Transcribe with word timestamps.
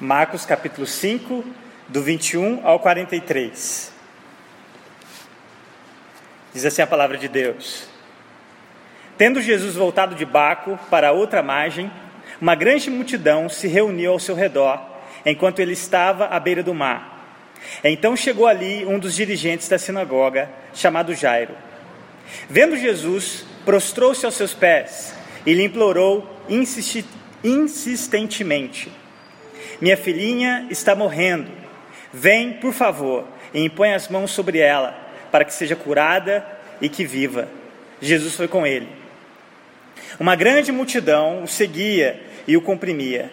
Marcos 0.00 0.44
capítulo 0.44 0.88
5, 0.88 1.44
do 1.86 2.02
21 2.02 2.66
ao 2.66 2.80
43. 2.80 3.92
Diz 6.52 6.64
assim 6.64 6.82
a 6.82 6.86
palavra 6.86 7.16
de 7.16 7.28
Deus: 7.28 7.86
Tendo 9.16 9.40
Jesus 9.40 9.76
voltado 9.76 10.16
de 10.16 10.24
Baco 10.24 10.76
para 10.90 11.12
outra 11.12 11.44
margem, 11.44 11.92
uma 12.40 12.56
grande 12.56 12.90
multidão 12.90 13.48
se 13.48 13.68
reuniu 13.68 14.10
ao 14.10 14.18
seu 14.18 14.34
redor, 14.34 14.84
enquanto 15.24 15.60
ele 15.60 15.74
estava 15.74 16.26
à 16.26 16.40
beira 16.40 16.64
do 16.64 16.74
mar. 16.74 17.38
Então 17.84 18.16
chegou 18.16 18.48
ali 18.48 18.84
um 18.84 18.98
dos 18.98 19.14
dirigentes 19.14 19.68
da 19.68 19.78
sinagoga, 19.78 20.50
chamado 20.74 21.14
Jairo. 21.14 21.54
Vendo 22.50 22.76
Jesus, 22.76 23.46
prostrou-se 23.64 24.26
aos 24.26 24.34
seus 24.34 24.52
pés 24.54 25.14
e 25.46 25.54
lhe 25.54 25.62
implorou 25.62 26.28
insistentemente: 27.44 28.90
Minha 29.80 29.96
filhinha 29.96 30.66
está 30.70 30.94
morrendo. 30.94 31.50
Vem, 32.12 32.54
por 32.54 32.72
favor, 32.72 33.26
e 33.52 33.64
impõe 33.64 33.92
as 33.92 34.08
mãos 34.08 34.30
sobre 34.30 34.58
ela, 34.58 34.96
para 35.30 35.44
que 35.44 35.52
seja 35.52 35.74
curada 35.74 36.46
e 36.80 36.88
que 36.88 37.04
viva. 37.04 37.48
Jesus 38.00 38.34
foi 38.34 38.48
com 38.48 38.66
ele. 38.66 38.88
Uma 40.18 40.36
grande 40.36 40.70
multidão 40.70 41.42
o 41.42 41.48
seguia 41.48 42.20
e 42.46 42.56
o 42.56 42.62
comprimia. 42.62 43.30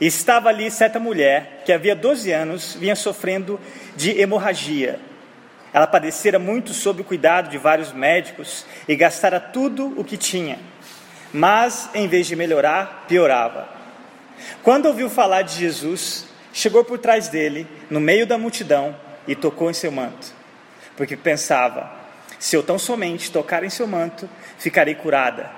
E 0.00 0.06
estava 0.06 0.48
ali 0.48 0.70
certa 0.70 0.98
mulher 0.98 1.62
que 1.64 1.72
havia 1.72 1.94
12 1.94 2.32
anos 2.32 2.76
vinha 2.78 2.96
sofrendo 2.96 3.60
de 3.96 4.18
hemorragia. 4.18 4.98
Ela 5.72 5.86
padecera 5.86 6.38
muito 6.38 6.72
sob 6.72 7.02
o 7.02 7.04
cuidado 7.04 7.50
de 7.50 7.58
vários 7.58 7.92
médicos 7.92 8.64
e 8.88 8.94
gastara 8.94 9.40
tudo 9.40 9.92
o 9.96 10.04
que 10.04 10.16
tinha. 10.16 10.58
Mas, 11.32 11.90
em 11.94 12.06
vez 12.06 12.28
de 12.28 12.36
melhorar, 12.36 13.06
piorava. 13.08 13.68
Quando 14.62 14.86
ouviu 14.86 15.10
falar 15.10 15.42
de 15.42 15.58
Jesus, 15.58 16.26
chegou 16.52 16.84
por 16.84 16.98
trás 16.98 17.28
dele, 17.28 17.66
no 17.90 18.00
meio 18.00 18.26
da 18.26 18.38
multidão, 18.38 18.96
e 19.26 19.34
tocou 19.34 19.70
em 19.70 19.74
seu 19.74 19.90
manto. 19.90 20.32
Porque 20.96 21.16
pensava: 21.16 21.90
se 22.38 22.56
eu 22.56 22.62
tão 22.62 22.78
somente 22.78 23.30
tocar 23.30 23.64
em 23.64 23.70
seu 23.70 23.86
manto, 23.86 24.28
ficarei 24.58 24.94
curada. 24.94 25.50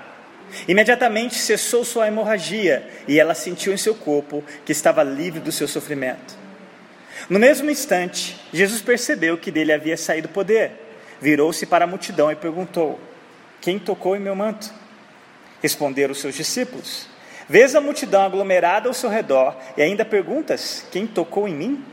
Imediatamente 0.67 1.35
cessou 1.35 1.83
sua 1.83 2.07
hemorragia 2.07 2.89
e 3.07 3.19
ela 3.19 3.35
sentiu 3.35 3.73
em 3.73 3.77
seu 3.77 3.93
corpo 3.93 4.43
que 4.65 4.71
estava 4.71 5.03
livre 5.03 5.41
do 5.41 5.51
seu 5.51 5.67
sofrimento. 5.67 6.37
No 7.29 7.39
mesmo 7.39 7.69
instante, 7.69 8.39
Jesus 8.53 8.81
percebeu 8.81 9.37
que 9.37 9.51
dele 9.51 9.73
havia 9.73 9.97
saído 9.97 10.29
poder. 10.29 10.71
Virou-se 11.19 11.65
para 11.65 11.83
a 11.83 11.87
multidão 11.87 12.31
e 12.31 12.35
perguntou: 12.35 12.99
Quem 13.59 13.77
tocou 13.77 14.15
em 14.15 14.19
meu 14.19 14.35
manto? 14.35 14.73
Responderam 15.61 16.13
os 16.13 16.21
seus 16.21 16.35
discípulos: 16.35 17.07
Vês 17.49 17.75
a 17.75 17.81
multidão 17.81 18.23
aglomerada 18.23 18.89
ao 18.89 18.93
seu 18.93 19.09
redor 19.09 19.55
e 19.77 19.81
ainda 19.81 20.03
perguntas: 20.03 20.85
Quem 20.91 21.07
tocou 21.07 21.47
em 21.47 21.55
mim? 21.55 21.85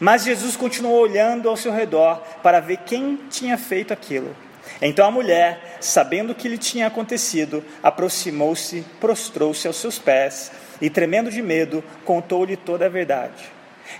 Mas 0.00 0.24
Jesus 0.24 0.56
continuou 0.56 1.00
olhando 1.00 1.48
ao 1.48 1.56
seu 1.56 1.72
redor 1.72 2.22
para 2.42 2.60
ver 2.60 2.78
quem 2.78 3.16
tinha 3.30 3.58
feito 3.58 3.92
aquilo. 3.92 4.34
Então 4.80 5.06
a 5.06 5.10
mulher, 5.10 5.78
sabendo 5.80 6.32
o 6.32 6.34
que 6.34 6.48
lhe 6.48 6.58
tinha 6.58 6.86
acontecido, 6.86 7.64
aproximou-se, 7.82 8.84
prostrou-se 9.00 9.66
aos 9.66 9.76
seus 9.76 9.98
pés 9.98 10.50
e, 10.80 10.90
tremendo 10.90 11.30
de 11.30 11.40
medo, 11.42 11.84
contou-lhe 12.04 12.56
toda 12.56 12.86
a 12.86 12.90
verdade. 12.90 13.44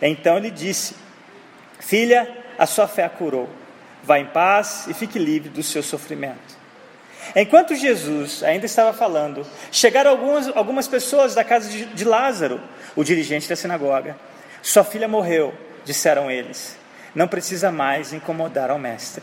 Então 0.01 0.37
ele 0.37 0.51
disse: 0.51 0.95
Filha, 1.79 2.29
a 2.59 2.67
sua 2.67 2.89
fé 2.89 3.05
a 3.05 3.11
curou. 3.11 3.49
Vá 4.03 4.19
em 4.19 4.27
paz 4.27 4.87
e 4.89 4.95
fique 4.95 5.19
livre 5.19 5.49
do 5.49 5.63
seu 5.63 5.83
sofrimento. 5.83 6.56
Enquanto 7.35 7.75
Jesus 7.75 8.43
ainda 8.43 8.67
estava 8.67 8.93
falando, 8.93 9.47
chegaram 9.73 10.11
algumas, 10.11 10.49
algumas 10.57 10.89
pessoas 10.89 11.35
da 11.35 11.43
casa 11.43 11.69
de, 11.69 11.87
de 11.87 12.05
Lázaro, 12.05 12.61
o 12.95 13.03
dirigente 13.03 13.49
da 13.49 13.57
sinagoga. 13.57 14.17
Sua 14.63 14.85
filha 14.85 15.09
morreu, 15.09 15.55
disseram 15.85 16.31
eles. 16.31 16.77
Não 17.15 17.27
precisa 17.27 17.73
mais 17.73 18.13
incomodar 18.13 18.71
ao 18.71 18.79
mestre. 18.79 19.23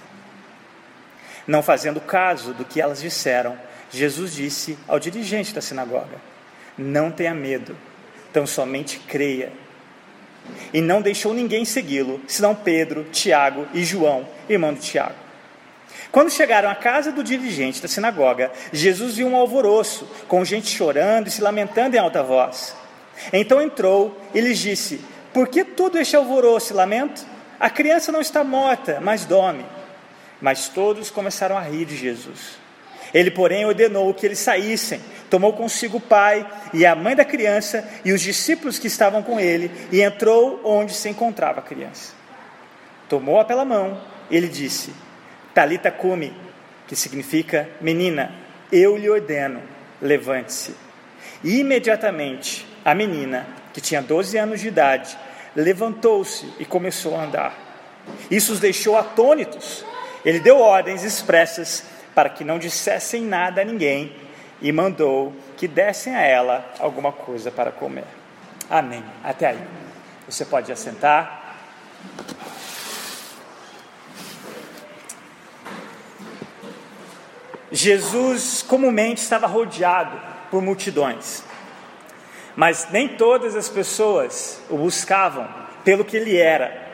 Não 1.46 1.62
fazendo 1.62 2.00
caso 2.00 2.53
do 2.53 2.66
que 2.66 2.81
elas 2.81 3.02
disseram, 3.02 3.58
Jesus 3.91 4.34
disse 4.34 4.78
ao 4.88 5.00
dirigente 5.00 5.53
da 5.53 5.62
sinagoga: 5.62 6.18
Não 6.78 7.12
tenha 7.12 7.34
medo, 7.34 7.78
tão 8.31 8.47
somente 8.47 9.00
creia. 9.00 9.52
E 10.74 10.81
não 10.81 11.02
deixou 11.02 11.34
ninguém 11.34 11.64
segui-lo, 11.64 12.22
senão 12.28 12.56
Pedro, 12.56 13.06
Tiago 13.06 13.68
e 13.74 13.84
João, 13.84 14.28
irmão 14.50 14.74
de 14.74 14.81
Tiago. 14.81 15.22
Quando 16.13 16.29
chegaram 16.29 16.69
à 16.69 16.75
casa 16.75 17.12
do 17.12 17.24
dirigente 17.24 17.81
da 17.81 17.88
sinagoga, 17.88 18.51
Jesus 18.72 19.16
viu 19.16 19.28
um 19.28 19.35
alvoroço, 19.35 20.07
com 20.28 20.46
gente 20.46 20.68
chorando 20.68 21.25
e 21.25 21.31
se 21.31 21.41
lamentando 21.41 21.96
em 21.96 22.00
alta 22.00 22.22
voz. 22.22 22.75
Então 23.34 23.59
entrou 23.59 24.16
e 24.31 24.40
lhes 24.40 24.59
disse: 24.59 25.02
Por 25.34 25.47
que 25.47 25.63
todo 25.63 25.97
este 25.97 26.16
alvoroço 26.16 26.72
e 26.72 26.75
lamento? 26.75 27.25
A 27.59 27.68
criança 27.68 28.12
não 28.12 28.22
está 28.22 28.44
morta, 28.44 29.00
mas 29.02 29.25
dorme. 29.25 29.66
Mas 30.40 30.69
todos 30.69 31.09
começaram 31.09 31.57
a 31.57 31.62
rir 31.62 31.85
de 31.85 31.97
Jesus. 31.97 32.59
Ele, 33.12 33.31
porém, 33.31 33.66
ordenou 33.66 34.13
que 34.13 34.28
eles 34.28 34.38
saíssem, 34.38 35.02
tomou 35.31 35.53
consigo 35.53 35.97
o 35.97 36.02
pai 36.02 36.47
e 36.75 36.85
a 36.85 36.94
mãe 36.94 37.16
da 37.16 37.25
criança 37.25 37.90
e 38.06 38.13
os 38.13 38.22
discípulos 38.22 38.78
que 38.78 38.85
estavam 38.85 39.23
com 39.23 39.40
ele 39.40 39.72
e 39.91 40.03
entrou 40.03 40.62
onde 40.63 40.94
se 40.94 41.09
encontrava 41.09 41.59
a 41.59 41.63
criança. 41.63 42.13
Tomou-a 43.09 43.44
pela 43.44 43.66
mão, 43.66 44.00
ele 44.29 44.47
disse: 44.47 44.94
Talita 45.53 45.91
cumi, 45.91 46.36
que 46.88 46.96
significa 46.96 47.69
menina, 47.80 48.34
eu 48.72 48.97
lhe 48.97 49.09
ordeno, 49.09 49.62
levante-se. 50.02 50.75
E 51.44 51.59
imediatamente 51.59 52.68
a 52.84 52.94
menina, 52.96 53.46
que 53.74 53.81
tinha 53.81 54.02
12 54.02 54.38
anos 54.38 54.62
de 54.62 54.68
idade, 54.68 55.18
levantou-se 55.56 56.52
e 56.59 56.66
começou 56.66 57.16
a 57.16 57.24
andar. 57.24 57.58
Isso 58.30 58.53
os 58.53 58.59
deixou 58.59 58.97
atônitos 58.97 59.86
ele 60.25 60.40
deu 60.40 60.59
ordens 60.59 61.03
expressas 61.03 61.84
para 62.16 62.30
que 62.30 62.44
não 62.44 62.58
dissessem 62.58 63.24
nada 63.24 63.62
a 63.62 63.66
ninguém 63.66 64.16
e 64.62 64.72
mandou 64.72 65.34
que 65.58 65.68
dessem 65.68 66.16
a 66.16 66.22
ela 66.22 66.66
alguma 66.80 67.12
coisa 67.12 67.52
para 67.52 67.72
comer. 67.72 68.06
Amém. 68.70 69.03
Até 69.24 69.47
aí. 69.47 69.59
Você 70.28 70.46
pode 70.46 70.72
assentar. 70.72 71.58
Jesus 77.73 78.61
comumente 78.61 79.19
estava 79.19 79.47
rodeado 79.47 80.22
por 80.51 80.61
multidões, 80.61 81.44
mas 82.56 82.88
nem 82.91 83.07
todas 83.07 83.56
as 83.56 83.67
pessoas 83.67 84.61
o 84.69 84.78
buscavam 84.78 85.50
pelo 85.84 86.06
que 86.06 86.16
ele 86.16 86.38
era, 86.38 86.88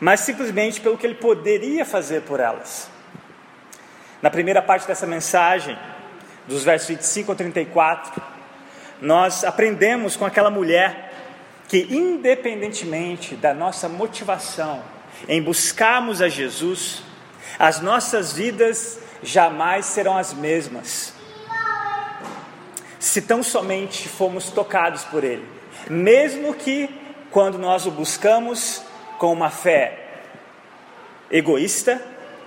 mas 0.00 0.20
simplesmente 0.20 0.80
pelo 0.80 0.98
que 0.98 1.06
ele 1.06 1.14
poderia 1.14 1.84
fazer 1.84 2.22
por 2.22 2.40
elas. 2.40 2.90
Na 4.20 4.28
primeira 4.28 4.60
parte 4.60 4.88
dessa 4.88 5.06
mensagem, 5.06 5.78
dos 6.48 6.64
versos 6.64 6.88
25 6.88 7.30
ao 7.30 7.36
34, 7.36 8.20
nós 9.00 9.44
aprendemos 9.44 10.16
com 10.16 10.24
aquela 10.24 10.50
mulher 10.50 11.12
que, 11.68 11.86
independentemente 11.90 13.36
da 13.36 13.54
nossa 13.54 13.88
motivação 13.88 14.82
em 15.28 15.40
buscarmos 15.40 16.20
a 16.20 16.28
Jesus, 16.28 17.04
as 17.56 17.80
nossas 17.80 18.32
vidas 18.32 19.05
jamais 19.22 19.86
serão 19.86 20.16
as 20.16 20.32
mesmas, 20.32 21.12
se 22.98 23.22
tão 23.22 23.42
somente 23.42 24.08
fomos 24.08 24.50
tocados 24.50 25.04
por 25.04 25.24
Ele, 25.24 25.46
mesmo 25.88 26.54
que 26.54 26.88
quando 27.30 27.58
nós 27.58 27.86
o 27.86 27.90
buscamos 27.90 28.82
com 29.18 29.32
uma 29.32 29.50
fé 29.50 29.98
egoísta, 31.30 32.00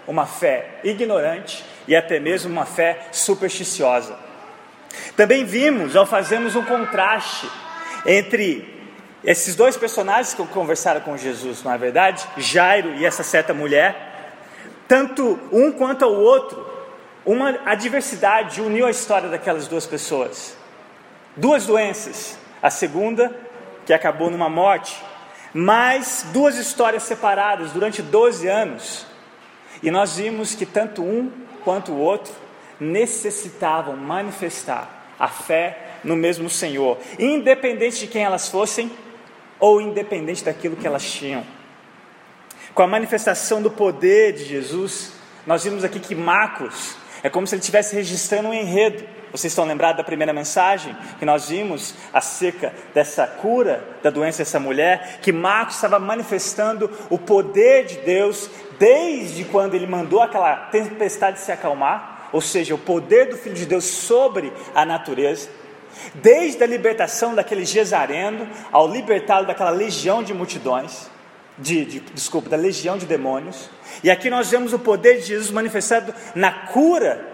uma 0.08 0.26
fé 0.26 0.80
ignorante 0.84 1.64
e 1.88 1.96
até 1.96 2.20
mesmo 2.20 2.52
uma 2.52 2.66
fé 2.66 3.08
supersticiosa. 3.12 4.18
Também 5.16 5.46
vimos, 5.46 5.96
ao 5.96 6.06
fazermos 6.06 6.56
um 6.56 6.64
contraste 6.64 7.50
entre 8.06 8.80
esses 9.24 9.56
dois 9.56 9.76
personagens 9.76 10.34
que 10.34 10.46
conversaram 10.48 11.02
com 11.02 11.18
Jesus, 11.18 11.62
não 11.64 11.74
é 11.74 11.78
verdade? 11.78 12.26
Jairo 12.38 12.96
e 12.96 13.06
essa 13.06 13.22
certa 13.22 13.54
mulher, 13.54 14.09
tanto 14.90 15.40
um 15.52 15.72
quanto 15.72 16.04
o 16.04 16.20
outro, 16.20 16.68
uma 17.24 17.60
adversidade 17.64 18.60
uniu 18.60 18.88
a 18.88 18.90
história 18.90 19.30
daquelas 19.30 19.68
duas 19.68 19.86
pessoas. 19.86 20.58
Duas 21.38 21.68
doenças, 21.68 22.40
a 22.60 22.72
segunda 22.72 23.32
que 23.86 23.94
acabou 23.94 24.32
numa 24.32 24.50
morte, 24.50 25.00
mas 25.54 26.26
duas 26.34 26.58
histórias 26.58 27.04
separadas 27.04 27.72
durante 27.72 28.02
12 28.02 28.48
anos. 28.48 29.06
E 29.84 29.92
nós 29.92 30.18
vimos 30.18 30.56
que 30.56 30.66
tanto 30.66 31.04
um 31.04 31.32
quanto 31.64 31.92
o 31.92 32.00
outro 32.00 32.34
necessitavam 32.80 33.96
manifestar 33.96 35.14
a 35.20 35.28
fé 35.28 36.00
no 36.04 36.16
mesmo 36.16 36.50
Senhor, 36.50 36.98
independente 37.20 38.00
de 38.00 38.08
quem 38.08 38.24
elas 38.24 38.50
fossem 38.50 38.92
ou 39.60 39.80
independente 39.80 40.44
daquilo 40.44 40.76
que 40.76 40.88
elas 40.88 41.04
tinham. 41.04 41.59
Com 42.74 42.84
a 42.84 42.88
manifestação 42.88 43.62
do 43.62 43.72
poder 43.72 44.34
de 44.34 44.46
Jesus, 44.46 45.12
nós 45.46 45.64
vimos 45.64 45.84
aqui 45.84 46.00
que 46.00 46.16
Marcos 46.16 46.96
é 47.24 47.30
como 47.30 47.46
se 47.46 47.56
ele 47.56 47.60
estivesse 47.60 47.96
registrando 47.96 48.50
um 48.50 48.54
enredo 48.54 49.04
Vocês 49.32 49.52
estão 49.52 49.66
lembrados 49.66 49.98
da 49.98 50.04
primeira 50.04 50.34
mensagem 50.34 50.96
que 51.20 51.26
nós 51.26 51.50
vimos 51.50 51.94
acerca 52.14 52.74
dessa 52.94 53.28
cura 53.28 53.84
da 54.02 54.10
doença 54.10 54.40
dessa 54.40 54.60
mulher? 54.60 55.20
Que 55.22 55.32
Marcos 55.32 55.76
estava 55.76 56.00
manifestando 56.00 56.90
o 57.10 57.18
poder 57.18 57.86
de 57.86 57.98
Deus 57.98 58.50
desde 58.80 59.44
quando 59.46 59.76
ele 59.76 59.86
mandou 59.86 60.22
aquela 60.22 60.56
tempestade 60.56 61.40
se 61.40 61.52
acalmar, 61.52 62.30
ou 62.32 62.42
seja, 62.42 62.74
o 62.74 62.78
poder 62.78 63.26
do 63.28 63.38
Filho 63.38 63.56
de 63.56 63.66
Deus 63.66 63.84
sobre 63.84 64.54
a 64.74 64.86
natureza. 64.86 65.50
Desde 66.14 66.64
a 66.64 66.68
libertação 66.68 67.36
daquele 67.36 67.66
Gesareno, 67.66 68.48
ao 68.72 68.88
libertá-lo 68.88 69.46
daquela 69.46 69.72
legião 69.72 70.24
de 70.24 70.34
multidões, 70.34 71.09
de, 71.60 71.86
de, 71.86 72.00
desculpa, 72.00 72.50
da 72.50 72.58
legião 72.58 72.98
de 72.98 73.06
demônios. 73.06 73.70
E 74.04 74.10
aqui 74.10 74.30
nós 74.30 74.50
vemos 74.50 74.74
o 74.74 74.80
poder 74.80 75.20
de 75.20 75.28
Jesus 75.28 75.52
manifestado 75.52 76.14
na 76.34 76.52
cura 76.52 77.28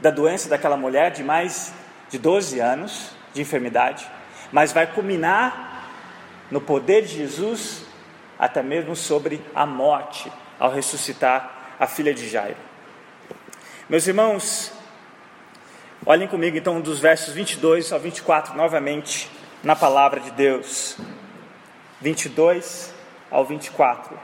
da 0.00 0.10
doença 0.10 0.48
daquela 0.48 0.76
mulher 0.76 1.10
de 1.10 1.22
mais 1.22 1.72
de 2.08 2.18
12 2.18 2.60
anos 2.60 3.10
de 3.34 3.42
enfermidade, 3.42 4.06
mas 4.52 4.72
vai 4.72 4.86
culminar 4.86 5.90
no 6.50 6.60
poder 6.60 7.02
de 7.02 7.08
Jesus 7.08 7.84
até 8.38 8.62
mesmo 8.62 8.94
sobre 8.94 9.42
a 9.54 9.66
morte 9.66 10.30
ao 10.58 10.70
ressuscitar 10.70 11.74
a 11.78 11.86
filha 11.86 12.14
de 12.14 12.28
Jairo. 12.28 12.56
Meus 13.88 14.06
irmãos, 14.06 14.72
olhem 16.04 16.28
comigo 16.28 16.56
então 16.56 16.80
dos 16.80 16.98
versos 16.98 17.34
22 17.34 17.92
ao 17.92 18.00
24 18.00 18.56
novamente 18.56 19.30
na 19.62 19.74
palavra 19.74 20.20
de 20.20 20.30
Deus. 20.30 20.96
22 22.00 22.95
ao 23.30 23.44
24. 23.44 24.18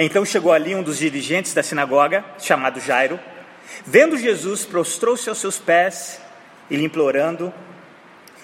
Então 0.00 0.24
chegou 0.24 0.52
ali 0.52 0.76
um 0.76 0.82
dos 0.82 0.98
dirigentes 0.98 1.52
da 1.52 1.62
sinagoga, 1.62 2.24
chamado 2.38 2.80
Jairo. 2.80 3.18
Vendo 3.84 4.16
Jesus, 4.16 4.64
prostrou-se 4.64 5.28
aos 5.28 5.38
seus 5.38 5.58
pés 5.58 6.20
e 6.70 6.76
lhe 6.76 6.84
implorando 6.84 7.52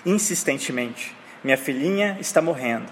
insistentemente: 0.04 1.14
Minha 1.44 1.56
filhinha 1.56 2.18
está 2.20 2.42
morrendo. 2.42 2.90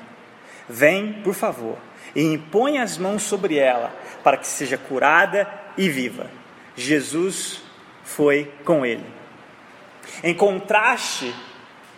Vem, 0.68 1.14
por 1.24 1.34
favor, 1.34 1.76
e 2.14 2.22
impõe 2.22 2.78
as 2.78 2.96
mãos 2.96 3.24
sobre 3.24 3.58
ela, 3.58 3.92
para 4.22 4.36
que 4.36 4.46
seja 4.46 4.78
curada 4.78 5.48
e 5.76 5.88
viva. 5.88 6.30
Jesus 6.76 7.62
foi 8.04 8.52
com 8.64 8.86
ele. 8.86 9.21
Em 10.22 10.34
contraste 10.34 11.34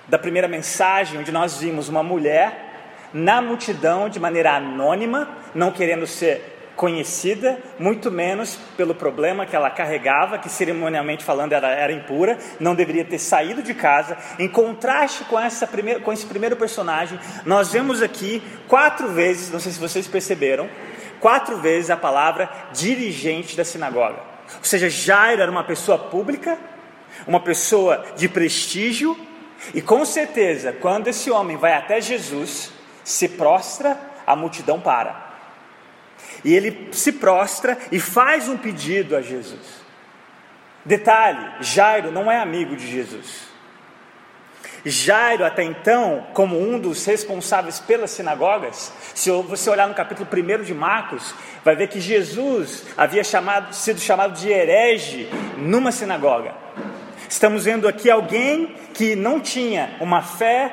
da 0.08 0.18
primeira 0.18 0.48
mensagem, 0.48 1.18
onde 1.18 1.32
nós 1.32 1.58
vimos 1.58 1.88
uma 1.88 2.02
mulher 2.02 2.72
na 3.12 3.40
multidão 3.40 4.08
de 4.08 4.18
maneira 4.18 4.56
anônima, 4.56 5.28
não 5.54 5.70
querendo 5.70 6.06
ser 6.06 6.54
conhecida, 6.76 7.58
muito 7.78 8.10
menos 8.10 8.58
pelo 8.76 8.94
problema 8.94 9.46
que 9.46 9.54
ela 9.54 9.70
carregava, 9.70 10.38
que 10.38 10.48
cerimonialmente 10.48 11.24
falando 11.24 11.52
era, 11.52 11.68
era 11.68 11.92
impura, 11.92 12.36
não 12.58 12.74
deveria 12.74 13.04
ter 13.04 13.18
saído 13.18 13.62
de 13.62 13.72
casa. 13.74 14.16
Em 14.38 14.48
contraste 14.48 15.24
com, 15.24 15.38
essa 15.38 15.66
primeira, 15.66 16.00
com 16.00 16.12
esse 16.12 16.26
primeiro 16.26 16.56
personagem, 16.56 17.18
nós 17.46 17.72
vemos 17.72 18.02
aqui 18.02 18.42
quatro 18.66 19.08
vezes, 19.08 19.50
não 19.52 19.60
sei 19.60 19.72
se 19.72 19.78
vocês 19.78 20.08
perceberam, 20.08 20.68
quatro 21.20 21.58
vezes 21.58 21.90
a 21.90 21.96
palavra 21.96 22.50
dirigente 22.72 23.56
da 23.56 23.64
sinagoga. 23.64 24.18
Ou 24.58 24.64
seja, 24.64 24.90
Jairo 24.90 25.40
era 25.40 25.50
uma 25.50 25.64
pessoa 25.64 25.98
pública, 25.98 26.58
uma 27.26 27.40
pessoa 27.40 28.04
de 28.16 28.28
prestígio, 28.28 29.16
e 29.72 29.80
com 29.80 30.04
certeza, 30.04 30.72
quando 30.72 31.08
esse 31.08 31.30
homem 31.30 31.56
vai 31.56 31.72
até 31.72 32.00
Jesus, 32.00 32.72
se 33.02 33.28
prostra, 33.28 33.98
a 34.26 34.34
multidão 34.34 34.80
para. 34.80 35.32
E 36.44 36.54
ele 36.54 36.88
se 36.92 37.12
prostra 37.12 37.78
e 37.90 37.98
faz 37.98 38.48
um 38.48 38.56
pedido 38.56 39.16
a 39.16 39.22
Jesus. 39.22 39.84
Detalhe: 40.84 41.46
Jairo 41.60 42.10
não 42.10 42.30
é 42.30 42.38
amigo 42.38 42.76
de 42.76 42.86
Jesus. 42.86 43.54
Jairo, 44.84 45.46
até 45.46 45.62
então, 45.62 46.26
como 46.34 46.60
um 46.60 46.78
dos 46.78 47.06
responsáveis 47.06 47.80
pelas 47.80 48.10
sinagogas, 48.10 48.92
se 49.14 49.30
você 49.30 49.70
olhar 49.70 49.88
no 49.88 49.94
capítulo 49.94 50.28
1 50.30 50.62
de 50.62 50.74
Marcos, 50.74 51.34
vai 51.64 51.74
ver 51.74 51.88
que 51.88 51.98
Jesus 51.98 52.84
havia 52.94 53.24
chamado, 53.24 53.74
sido 53.74 53.98
chamado 53.98 54.38
de 54.38 54.50
herege 54.50 55.30
numa 55.56 55.90
sinagoga. 55.90 56.52
Estamos 57.28 57.64
vendo 57.64 57.88
aqui 57.88 58.10
alguém 58.10 58.74
que 58.92 59.16
não 59.16 59.40
tinha 59.40 59.96
uma 60.00 60.22
fé 60.22 60.70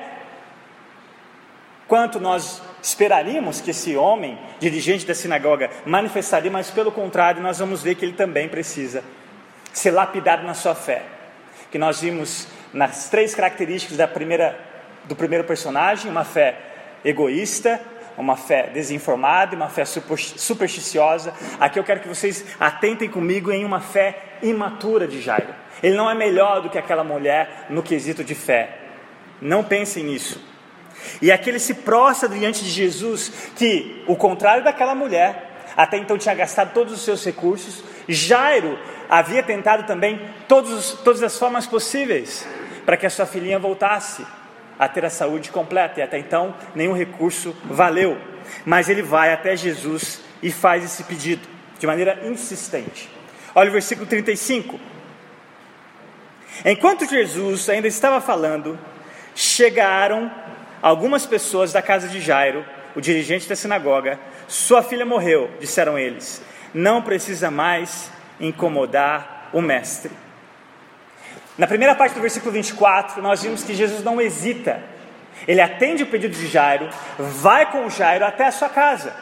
quanto 1.87 2.19
nós 2.19 2.61
esperaríamos 2.81 3.61
que 3.61 3.71
esse 3.71 3.95
homem, 3.95 4.37
dirigente 4.59 5.05
da 5.05 5.13
sinagoga, 5.13 5.69
manifestaria, 5.85 6.49
mas 6.49 6.71
pelo 6.71 6.91
contrário, 6.91 7.41
nós 7.41 7.59
vamos 7.59 7.83
ver 7.83 7.95
que 7.95 8.05
ele 8.05 8.13
também 8.13 8.47
precisa 8.47 9.03
ser 9.73 9.91
lapidado 9.91 10.43
na 10.43 10.53
sua 10.53 10.75
fé. 10.75 11.03
Que 11.69 11.77
nós 11.77 12.01
vimos 12.01 12.47
nas 12.73 13.09
três 13.09 13.35
características 13.35 13.97
da 13.97 14.07
primeira, 14.07 14.57
do 15.05 15.15
primeiro 15.15 15.43
personagem: 15.43 16.09
uma 16.09 16.23
fé 16.23 16.57
egoísta, 17.03 17.81
uma 18.17 18.35
fé 18.35 18.69
desinformada 18.73 19.55
uma 19.55 19.69
fé 19.69 19.83
supersticiosa. 19.85 21.33
Aqui 21.59 21.79
eu 21.79 21.83
quero 21.83 21.99
que 21.99 22.07
vocês 22.07 22.45
atentem 22.59 23.09
comigo 23.09 23.51
em 23.51 23.65
uma 23.65 23.79
fé 23.79 24.37
imatura 24.41 25.07
de 25.07 25.21
Jairo. 25.21 25.60
Ele 25.81 25.95
não 25.95 26.09
é 26.09 26.15
melhor 26.15 26.61
do 26.61 26.69
que 26.69 26.77
aquela 26.77 27.03
mulher 27.03 27.67
no 27.69 27.81
quesito 27.81 28.23
de 28.23 28.35
fé. 28.35 28.77
Não 29.41 29.63
pensem 29.63 30.03
nisso. 30.03 30.39
E 31.21 31.31
aquele 31.31 31.59
se 31.59 31.73
prostra 31.73 32.29
diante 32.29 32.63
de 32.63 32.69
Jesus, 32.69 33.51
que, 33.55 34.03
o 34.07 34.15
contrário 34.15 34.63
daquela 34.63 34.93
mulher, 34.93 35.51
até 35.75 35.97
então 35.97 36.17
tinha 36.17 36.35
gastado 36.35 36.73
todos 36.73 36.93
os 36.93 37.01
seus 37.01 37.25
recursos, 37.25 37.83
Jairo 38.07 38.77
havia 39.09 39.41
tentado 39.41 39.83
também 39.83 40.21
todos, 40.47 40.93
todas 41.03 41.23
as 41.23 41.37
formas 41.37 41.65
possíveis 41.65 42.47
para 42.85 42.97
que 42.97 43.05
a 43.05 43.09
sua 43.09 43.25
filhinha 43.25 43.59
voltasse 43.59 44.25
a 44.77 44.87
ter 44.87 45.05
a 45.05 45.09
saúde 45.09 45.51
completa, 45.51 45.99
e 45.99 46.03
até 46.03 46.17
então 46.17 46.55
nenhum 46.73 46.93
recurso 46.93 47.55
valeu. 47.65 48.17
Mas 48.65 48.89
ele 48.89 49.01
vai 49.01 49.31
até 49.31 49.55
Jesus 49.55 50.21
e 50.41 50.51
faz 50.51 50.83
esse 50.83 51.03
pedido 51.03 51.47
de 51.77 51.85
maneira 51.85 52.19
insistente. 52.25 53.09
Olha 53.53 53.69
o 53.69 53.73
versículo 53.73 54.07
35. 54.07 54.79
Enquanto 56.65 57.07
Jesus 57.07 57.69
ainda 57.69 57.87
estava 57.87 58.21
falando, 58.21 58.77
chegaram 59.35 60.29
Algumas 60.81 61.27
pessoas 61.27 61.71
da 61.71 61.81
casa 61.81 62.07
de 62.07 62.19
Jairo, 62.19 62.65
o 62.95 63.01
dirigente 63.01 63.47
da 63.47 63.55
sinagoga, 63.55 64.19
sua 64.47 64.81
filha 64.81 65.05
morreu, 65.05 65.51
disseram 65.59 65.97
eles. 65.97 66.41
Não 66.73 67.03
precisa 67.03 67.51
mais 67.51 68.09
incomodar 68.39 69.49
o 69.53 69.61
mestre. 69.61 70.11
Na 71.55 71.67
primeira 71.67 71.93
parte 71.93 72.15
do 72.15 72.21
versículo 72.21 72.51
24, 72.51 73.21
nós 73.21 73.43
vimos 73.43 73.63
que 73.63 73.75
Jesus 73.75 74.03
não 74.03 74.19
hesita. 74.19 74.81
Ele 75.47 75.61
atende 75.61 76.01
o 76.01 76.07
pedido 76.07 76.35
de 76.35 76.47
Jairo, 76.47 76.89
vai 77.19 77.71
com 77.71 77.87
Jairo 77.87 78.25
até 78.25 78.47
a 78.47 78.51
sua 78.51 78.69
casa. 78.69 79.13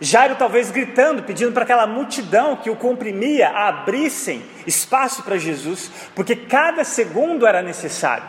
Jairo 0.00 0.34
talvez 0.36 0.70
gritando, 0.70 1.22
pedindo 1.22 1.52
para 1.52 1.62
aquela 1.62 1.86
multidão 1.86 2.56
que 2.56 2.70
o 2.70 2.76
comprimia 2.76 3.50
abrissem 3.50 4.42
espaço 4.66 5.22
para 5.22 5.38
Jesus, 5.38 5.90
porque 6.14 6.34
cada 6.34 6.82
segundo 6.82 7.46
era 7.46 7.62
necessário. 7.62 8.24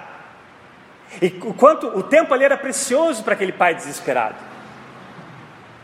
E 1.21 1.27
o 1.41 1.53
quanto 1.53 1.87
o 1.87 2.03
tempo 2.03 2.33
ali 2.33 2.43
era 2.43 2.57
precioso 2.57 3.23
para 3.23 3.33
aquele 3.33 3.51
pai 3.51 3.75
desesperado. 3.75 4.35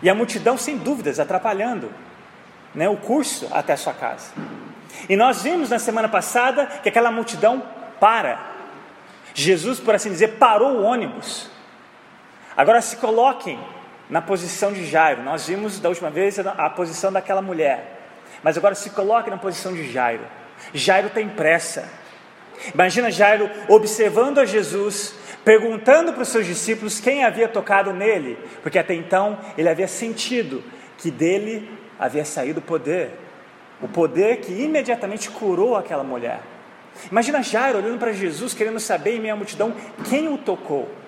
E 0.01 0.09
a 0.09 0.15
multidão, 0.15 0.57
sem 0.57 0.77
dúvidas, 0.77 1.19
atrapalhando 1.19 1.91
né, 2.73 2.87
o 2.87 2.97
curso 2.97 3.47
até 3.51 3.73
a 3.73 3.77
sua 3.77 3.93
casa. 3.93 4.31
E 5.07 5.15
nós 5.15 5.43
vimos 5.43 5.69
na 5.69 5.79
semana 5.79 6.07
passada 6.07 6.65
que 6.65 6.89
aquela 6.89 7.11
multidão 7.11 7.63
para. 7.99 8.39
Jesus, 9.33 9.79
por 9.79 9.95
assim 9.95 10.09
dizer, 10.09 10.37
parou 10.37 10.77
o 10.77 10.83
ônibus. 10.83 11.49
Agora 12.55 12.81
se 12.81 12.97
coloquem 12.97 13.59
na 14.09 14.21
posição 14.21 14.73
de 14.73 14.85
Jairo. 14.85 15.23
Nós 15.23 15.47
vimos 15.47 15.79
da 15.79 15.89
última 15.89 16.09
vez 16.09 16.39
a 16.39 16.69
posição 16.69 17.11
daquela 17.11 17.41
mulher. 17.41 17.97
Mas 18.41 18.57
agora 18.57 18.75
se 18.75 18.89
coloquem 18.89 19.31
na 19.31 19.37
posição 19.37 19.73
de 19.73 19.91
Jairo. 19.91 20.23
Jairo 20.73 21.09
tem 21.09 21.29
pressa. 21.29 21.87
Imagina 22.73 23.11
Jairo 23.11 23.49
observando 23.67 24.39
a 24.39 24.45
Jesus, 24.45 25.15
perguntando 25.45 26.13
para 26.13 26.23
os 26.23 26.29
seus 26.29 26.45
discípulos 26.45 26.99
quem 26.99 27.23
havia 27.23 27.47
tocado 27.47 27.93
nele, 27.93 28.37
porque 28.61 28.79
até 28.79 28.93
então 28.93 29.37
ele 29.57 29.69
havia 29.69 29.87
sentido 29.87 30.63
que 30.97 31.09
dele 31.09 31.69
havia 31.97 32.25
saído 32.25 32.59
o 32.59 32.63
poder, 32.63 33.11
o 33.81 33.87
poder 33.87 34.37
que 34.37 34.51
imediatamente 34.51 35.29
curou 35.29 35.77
aquela 35.77 36.03
mulher. 36.03 36.41
Imagina 37.09 37.41
Jairo 37.41 37.77
olhando 37.77 37.97
para 37.97 38.11
Jesus, 38.11 38.53
querendo 38.53 38.79
saber 38.79 39.15
em 39.15 39.29
à 39.29 39.35
multidão 39.35 39.73
quem 40.09 40.27
o 40.27 40.37
tocou. 40.37 40.98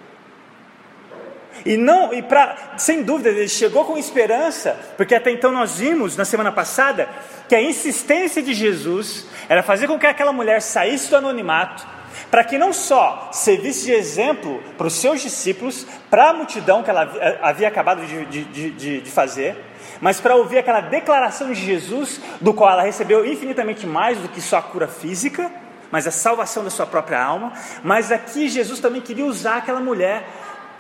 E 1.66 1.78
não, 1.78 2.14
e 2.14 2.22
para, 2.22 2.76
sem 2.78 3.04
dúvida, 3.04 3.30
ele 3.30 3.48
chegou 3.48 3.86
com 3.86 3.98
esperança, 3.98 4.78
porque 4.98 5.16
até 5.16 5.32
então 5.32 5.52
nós 5.52 5.78
vimos 5.78 6.18
na 6.18 6.26
semana 6.26 6.52
passada 6.52 7.08
que 7.48 7.56
a 7.56 7.62
insistência 7.62 8.42
de 8.42 8.54
Jesus 8.54 9.28
era 9.48 9.62
fazer 9.62 9.88
com 9.88 10.00
que 10.00 10.08
aquela 10.08 10.34
mulher 10.34 10.62
saísse 10.62 11.10
do 11.10 11.18
anonimato 11.18 11.86
para 12.30 12.44
que 12.44 12.58
não 12.58 12.72
só 12.72 13.30
servisse 13.32 13.86
de 13.86 13.92
exemplo 13.92 14.64
para 14.78 14.88
os 14.88 14.94
seus 14.94 15.22
discípulos, 15.22 15.86
para 16.10 16.30
a 16.30 16.34
multidão 16.34 16.82
que 16.84 16.90
ela 16.90 17.40
havia 17.42 17.68
acabado 17.68 18.06
de, 18.06 18.26
de, 18.26 18.72
de, 18.72 19.02
de 19.02 19.12
fazer, 19.12 19.58
mas 20.00 20.20
para 20.20 20.36
ouvir 20.36 20.58
aquela 20.58 20.82
declaração 20.82 21.48
de 21.52 21.56
Jesus, 21.56 22.20
do 22.40 22.54
qual 22.54 22.72
ela 22.72 22.84
recebeu 22.84 23.26
infinitamente 23.26 23.86
mais 23.86 24.18
do 24.18 24.30
que 24.30 24.42
só 24.42 24.58
a 24.58 24.62
cura 24.62 24.88
física, 24.88 25.52
mas 25.92 26.08
a 26.08 26.12
salvação 26.12 26.64
da 26.64 26.70
sua 26.70 26.88
própria 26.88 27.22
alma. 27.22 27.54
Mas 27.84 28.12
aqui 28.12 28.48
Jesus 28.48 28.80
também 28.80 29.02
queria 29.02 29.26
usar 29.26 29.58
aquela 29.58 29.82
mulher 29.82 30.26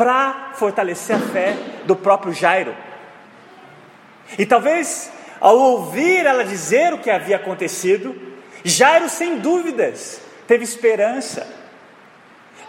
para 0.01 0.53
fortalecer 0.55 1.15
a 1.15 1.19
fé 1.19 1.55
do 1.85 1.95
próprio 1.95 2.33
Jairo. 2.33 2.75
E 4.35 4.47
talvez 4.47 5.11
ao 5.39 5.55
ouvir 5.55 6.25
ela 6.25 6.43
dizer 6.43 6.91
o 6.91 6.97
que 6.97 7.11
havia 7.11 7.35
acontecido, 7.35 8.19
Jairo, 8.63 9.07
sem 9.07 9.37
dúvidas, 9.37 10.19
teve 10.47 10.63
esperança. 10.63 11.47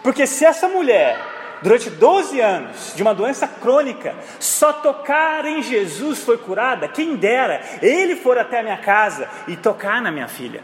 Porque 0.03 0.27
se 0.27 0.45
essa 0.45 0.67
mulher, 0.67 1.19
durante 1.63 1.89
12 1.89 2.39
anos, 2.39 2.93
de 2.95 3.01
uma 3.01 3.15
doença 3.15 3.47
crônica, 3.47 4.13
só 4.39 4.71
tocar 4.71 5.43
em 5.43 5.63
Jesus 5.63 6.19
foi 6.19 6.37
curada, 6.37 6.87
quem 6.87 7.15
dera 7.15 7.61
ele 7.81 8.15
for 8.15 8.37
até 8.37 8.59
a 8.59 8.63
minha 8.63 8.77
casa 8.77 9.27
e 9.47 9.57
tocar 9.57 9.99
na 10.03 10.11
minha 10.11 10.27
filha. 10.27 10.61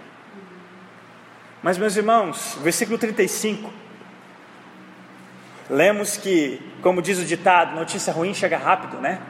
Mas, 1.63 1.79
meus 1.79 1.95
irmãos, 1.95 2.59
versículo 2.61 2.99
35, 2.99 3.88
lemos 5.69 6.17
que, 6.17 6.61
como 6.81 7.01
diz 7.01 7.19
o 7.19 7.25
ditado, 7.25 7.75
notícia 7.75 8.11
ruim 8.11 8.33
chega 8.33 8.57
rápido, 8.57 8.97
né? 8.97 9.21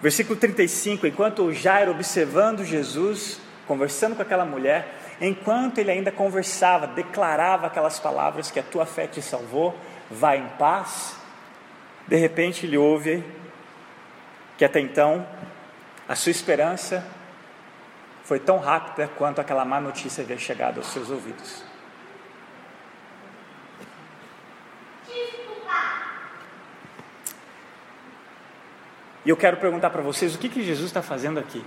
Versículo 0.00 0.38
35: 0.38 1.06
enquanto 1.06 1.52
Jairo 1.52 1.90
observando 1.90 2.64
Jesus, 2.64 3.40
conversando 3.66 4.14
com 4.14 4.22
aquela 4.22 4.44
mulher, 4.44 4.94
enquanto 5.20 5.78
ele 5.78 5.90
ainda 5.90 6.12
conversava, 6.12 6.86
declarava 6.86 7.66
aquelas 7.66 7.98
palavras 7.98 8.50
que 8.50 8.60
a 8.60 8.62
tua 8.62 8.86
fé 8.86 9.06
te 9.06 9.20
salvou, 9.20 9.76
vai 10.10 10.38
em 10.38 10.48
paz. 10.58 11.16
De 12.06 12.16
repente 12.16 12.64
ele 12.64 12.78
ouve 12.78 13.24
que 14.56 14.64
até 14.64 14.80
então 14.80 15.26
a 16.08 16.14
sua 16.14 16.30
esperança 16.30 17.04
foi 18.24 18.38
tão 18.38 18.58
rápida 18.58 19.08
quanto 19.16 19.40
aquela 19.40 19.64
má 19.64 19.80
notícia 19.80 20.22
havia 20.22 20.38
chegado 20.38 20.78
aos 20.78 20.88
seus 20.88 21.10
ouvidos. 21.10 21.67
E 29.28 29.30
eu 29.30 29.36
quero 29.36 29.58
perguntar 29.58 29.90
para 29.90 30.00
vocês 30.00 30.34
o 30.34 30.38
que, 30.38 30.48
que 30.48 30.64
Jesus 30.64 30.86
está 30.86 31.02
fazendo 31.02 31.38
aqui. 31.38 31.62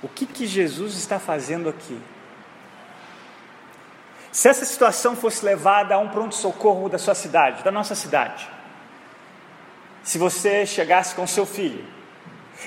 O 0.00 0.08
que, 0.08 0.24
que 0.24 0.46
Jesus 0.46 0.94
está 0.94 1.18
fazendo 1.18 1.68
aqui? 1.68 2.00
Se 4.30 4.48
essa 4.48 4.64
situação 4.64 5.16
fosse 5.16 5.44
levada 5.44 5.96
a 5.96 5.98
um 5.98 6.08
pronto-socorro 6.10 6.88
da 6.88 6.96
sua 6.96 7.16
cidade, 7.16 7.64
da 7.64 7.72
nossa 7.72 7.96
cidade, 7.96 8.48
se 10.04 10.16
você 10.16 10.64
chegasse 10.64 11.12
com 11.16 11.26
seu 11.26 11.44
filho 11.44 11.84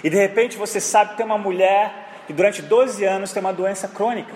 e 0.04 0.10
de 0.10 0.18
repente 0.18 0.58
você 0.58 0.82
sabe 0.82 1.12
que 1.12 1.16
tem 1.16 1.26
uma 1.26 1.38
mulher 1.38 2.26
que 2.28 2.34
durante 2.34 2.62
12 2.62 3.06
anos 3.06 3.32
tem 3.32 3.40
uma 3.40 3.54
doença 3.54 3.88
crônica, 3.88 4.34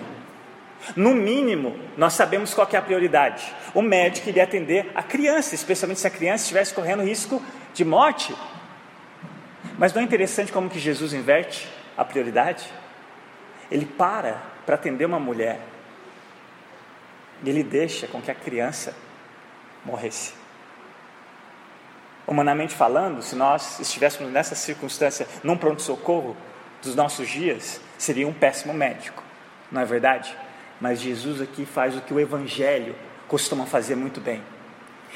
no 0.96 1.14
mínimo, 1.14 1.78
nós 1.96 2.12
sabemos 2.12 2.52
qual 2.54 2.68
é 2.72 2.76
a 2.76 2.82
prioridade. 2.82 3.54
O 3.74 3.82
médico 3.82 4.28
iria 4.28 4.44
atender 4.44 4.90
a 4.94 5.02
criança, 5.02 5.54
especialmente 5.54 6.00
se 6.00 6.06
a 6.06 6.10
criança 6.10 6.42
estivesse 6.42 6.74
correndo 6.74 7.02
risco 7.02 7.42
de 7.72 7.84
morte. 7.84 8.34
Mas 9.78 9.92
não 9.92 10.02
é 10.02 10.04
interessante 10.04 10.52
como 10.52 10.70
que 10.70 10.78
Jesus 10.78 11.12
inverte 11.12 11.68
a 11.96 12.04
prioridade? 12.04 12.70
Ele 13.70 13.86
para 13.86 14.54
para 14.64 14.76
atender 14.76 15.04
uma 15.04 15.18
mulher 15.18 15.60
e 17.42 17.50
ele 17.50 17.62
deixa 17.62 18.06
com 18.06 18.20
que 18.20 18.30
a 18.30 18.34
criança 18.34 18.94
morresse. 19.84 20.32
Humanamente 22.26 22.74
falando, 22.74 23.22
se 23.22 23.36
nós 23.36 23.78
estivéssemos 23.80 24.32
nessa 24.32 24.54
circunstância, 24.54 25.26
num 25.42 25.56
pronto-socorro 25.56 26.34
dos 26.82 26.94
nossos 26.94 27.28
dias, 27.28 27.80
seria 27.98 28.26
um 28.26 28.32
péssimo 28.32 28.72
médico, 28.72 29.22
não 29.70 29.82
é 29.82 29.84
verdade? 29.84 30.34
Mas 30.80 31.00
Jesus 31.00 31.40
aqui 31.40 31.64
faz 31.64 31.96
o 31.96 32.00
que 32.00 32.12
o 32.12 32.20
Evangelho 32.20 32.94
costuma 33.28 33.66
fazer 33.66 33.94
muito 33.94 34.20
bem. 34.20 34.42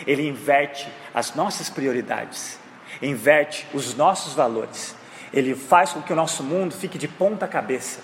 Ele 0.07 0.27
inverte 0.27 0.89
as 1.13 1.35
nossas 1.35 1.69
prioridades, 1.69 2.59
inverte 3.03 3.67
os 3.75 3.95
nossos 3.95 4.35
valores. 4.35 4.95
Ele 5.33 5.55
faz 5.55 5.93
com 5.93 6.01
que 6.01 6.13
o 6.13 6.17
nosso 6.17 6.43
mundo 6.43 6.73
fique 6.75 6.97
de 6.97 7.09
ponta 7.09 7.47
cabeça. 7.47 8.01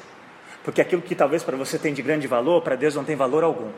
Porque 0.62 0.80
aquilo 0.80 1.02
que 1.02 1.14
talvez 1.14 1.42
para 1.42 1.56
você 1.56 1.78
tem 1.78 1.92
de 1.92 2.02
grande 2.02 2.26
valor, 2.26 2.62
para 2.62 2.74
Deus 2.74 2.94
não 2.94 3.04
tem 3.04 3.14
valor 3.14 3.44
algum. 3.44 3.70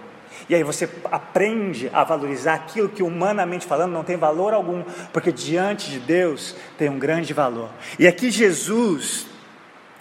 E 0.49 0.54
aí 0.54 0.62
você 0.62 0.88
aprende 1.11 1.90
a 1.92 2.04
valorizar 2.04 2.54
aquilo 2.54 2.88
que 2.88 3.02
humanamente 3.02 3.66
falando 3.66 3.92
não 3.92 4.04
tem 4.04 4.16
valor 4.16 4.54
algum, 4.54 4.85
porque 5.12 5.33
diante 5.33 5.90
de 5.90 5.99
Deus 5.99 6.54
tem 6.78 6.88
um 6.88 6.99
grande 6.99 7.33
valor. 7.33 7.71
E 7.99 8.06
aqui 8.06 8.30
Jesus, 8.30 9.26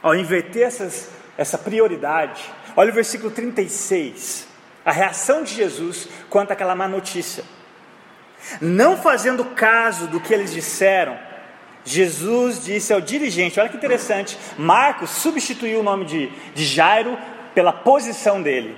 ao 0.01 0.13
inverter 0.13 0.63
essas, 0.63 1.10
essa 1.38 1.58
prioridade, 1.58 2.44
Olha 2.75 2.91
o 2.91 2.94
versículo 2.94 3.32
36, 3.32 4.48
a 4.84 4.91
reação 4.91 5.44
de 5.44 5.53
Jesus 5.53 6.10
quanto 6.29 6.51
àquela 6.51 6.75
má 6.75 6.88
notícia. 6.88 7.44
Não 8.60 8.98
fazendo 8.98 9.46
caso 9.46 10.08
do 10.08 10.20
que 10.20 10.34
eles 10.34 10.51
disseram, 10.51 11.17
Jesus 11.86 12.65
disse 12.65 12.91
ao 12.91 13.00
dirigente: 13.00 13.60
olha 13.60 13.70
que 13.70 13.77
interessante, 13.77 14.38
Marcos 14.58 15.12
substituiu 15.12 15.79
o 15.79 15.84
nome 15.84 16.05
de, 16.05 16.27
de 16.53 16.65
Jairo 16.65 17.17
pela 17.53 17.72
posição 17.72 18.41
dele. 18.41 18.77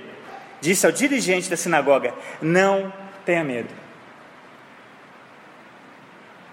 Disse 0.60 0.86
ao 0.86 0.92
dirigente 0.92 1.50
da 1.50 1.56
sinagoga: 1.56 2.14
Não 2.40 2.92
tenha 3.24 3.42
medo. 3.42 3.72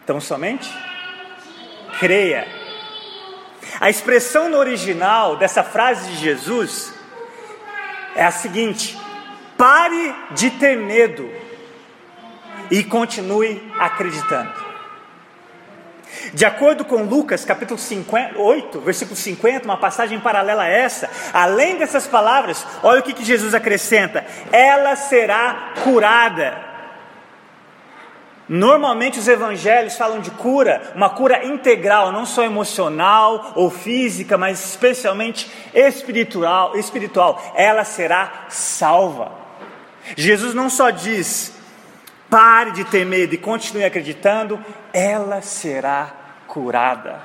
Então 0.03 0.19
somente 0.21 0.71
creia. 1.99 2.47
A 3.79 3.89
expressão 3.89 4.49
no 4.49 4.57
original 4.57 5.35
dessa 5.35 5.63
frase 5.63 6.09
de 6.11 6.17
Jesus 6.17 6.94
é 8.15 8.23
a 8.23 8.31
seguinte: 8.31 8.97
pare 9.57 10.15
de 10.31 10.49
ter 10.51 10.77
medo 10.77 11.29
e 12.71 12.83
continue 12.83 13.61
acreditando. 13.79 14.65
De 16.33 16.45
acordo 16.45 16.85
com 16.85 17.03
Lucas, 17.03 17.45
capítulo 17.45 17.79
8, 18.37 18.79
versículo 18.81 19.15
50, 19.15 19.65
uma 19.65 19.77
passagem 19.77 20.19
paralela 20.19 20.63
a 20.63 20.67
essa, 20.67 21.09
além 21.33 21.77
dessas 21.77 22.07
palavras, 22.07 22.65
olha 22.81 22.99
o 22.99 23.03
que, 23.03 23.13
que 23.13 23.25
Jesus 23.25 23.53
acrescenta: 23.53 24.25
ela 24.51 24.95
será 24.95 25.73
curada. 25.83 26.74
Normalmente 28.47 29.17
os 29.17 29.27
evangelhos 29.27 29.97
falam 29.97 30.19
de 30.19 30.29
cura, 30.29 30.93
uma 30.95 31.09
cura 31.09 31.45
integral, 31.45 32.11
não 32.11 32.25
só 32.25 32.43
emocional 32.43 33.53
ou 33.55 33.71
física, 33.71 34.37
mas 34.37 34.63
especialmente 34.63 35.49
espiritual, 35.73 36.77
espiritual. 36.77 37.41
Ela 37.55 37.83
será 37.83 38.45
salva. 38.49 39.31
Jesus 40.15 40.53
não 40.53 40.69
só 40.69 40.91
diz: 40.91 41.55
pare 42.29 42.71
de 42.71 42.83
ter 42.85 43.03
medo 43.03 43.33
e 43.33 43.37
continue 43.37 43.83
acreditando, 43.83 44.63
ela 44.93 45.41
será 45.41 46.13
curada. 46.47 47.21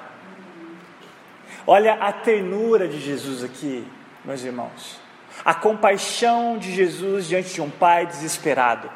Olha 1.67 1.95
a 1.95 2.13
ternura 2.13 2.89
de 2.89 2.99
Jesus 2.99 3.45
aqui, 3.45 3.87
meus 4.25 4.43
irmãos. 4.43 4.99
A 5.45 5.53
compaixão 5.53 6.57
de 6.57 6.75
Jesus 6.75 7.29
diante 7.29 7.53
de 7.53 7.61
um 7.61 7.71
pai 7.71 8.07
desesperado. 8.07 8.91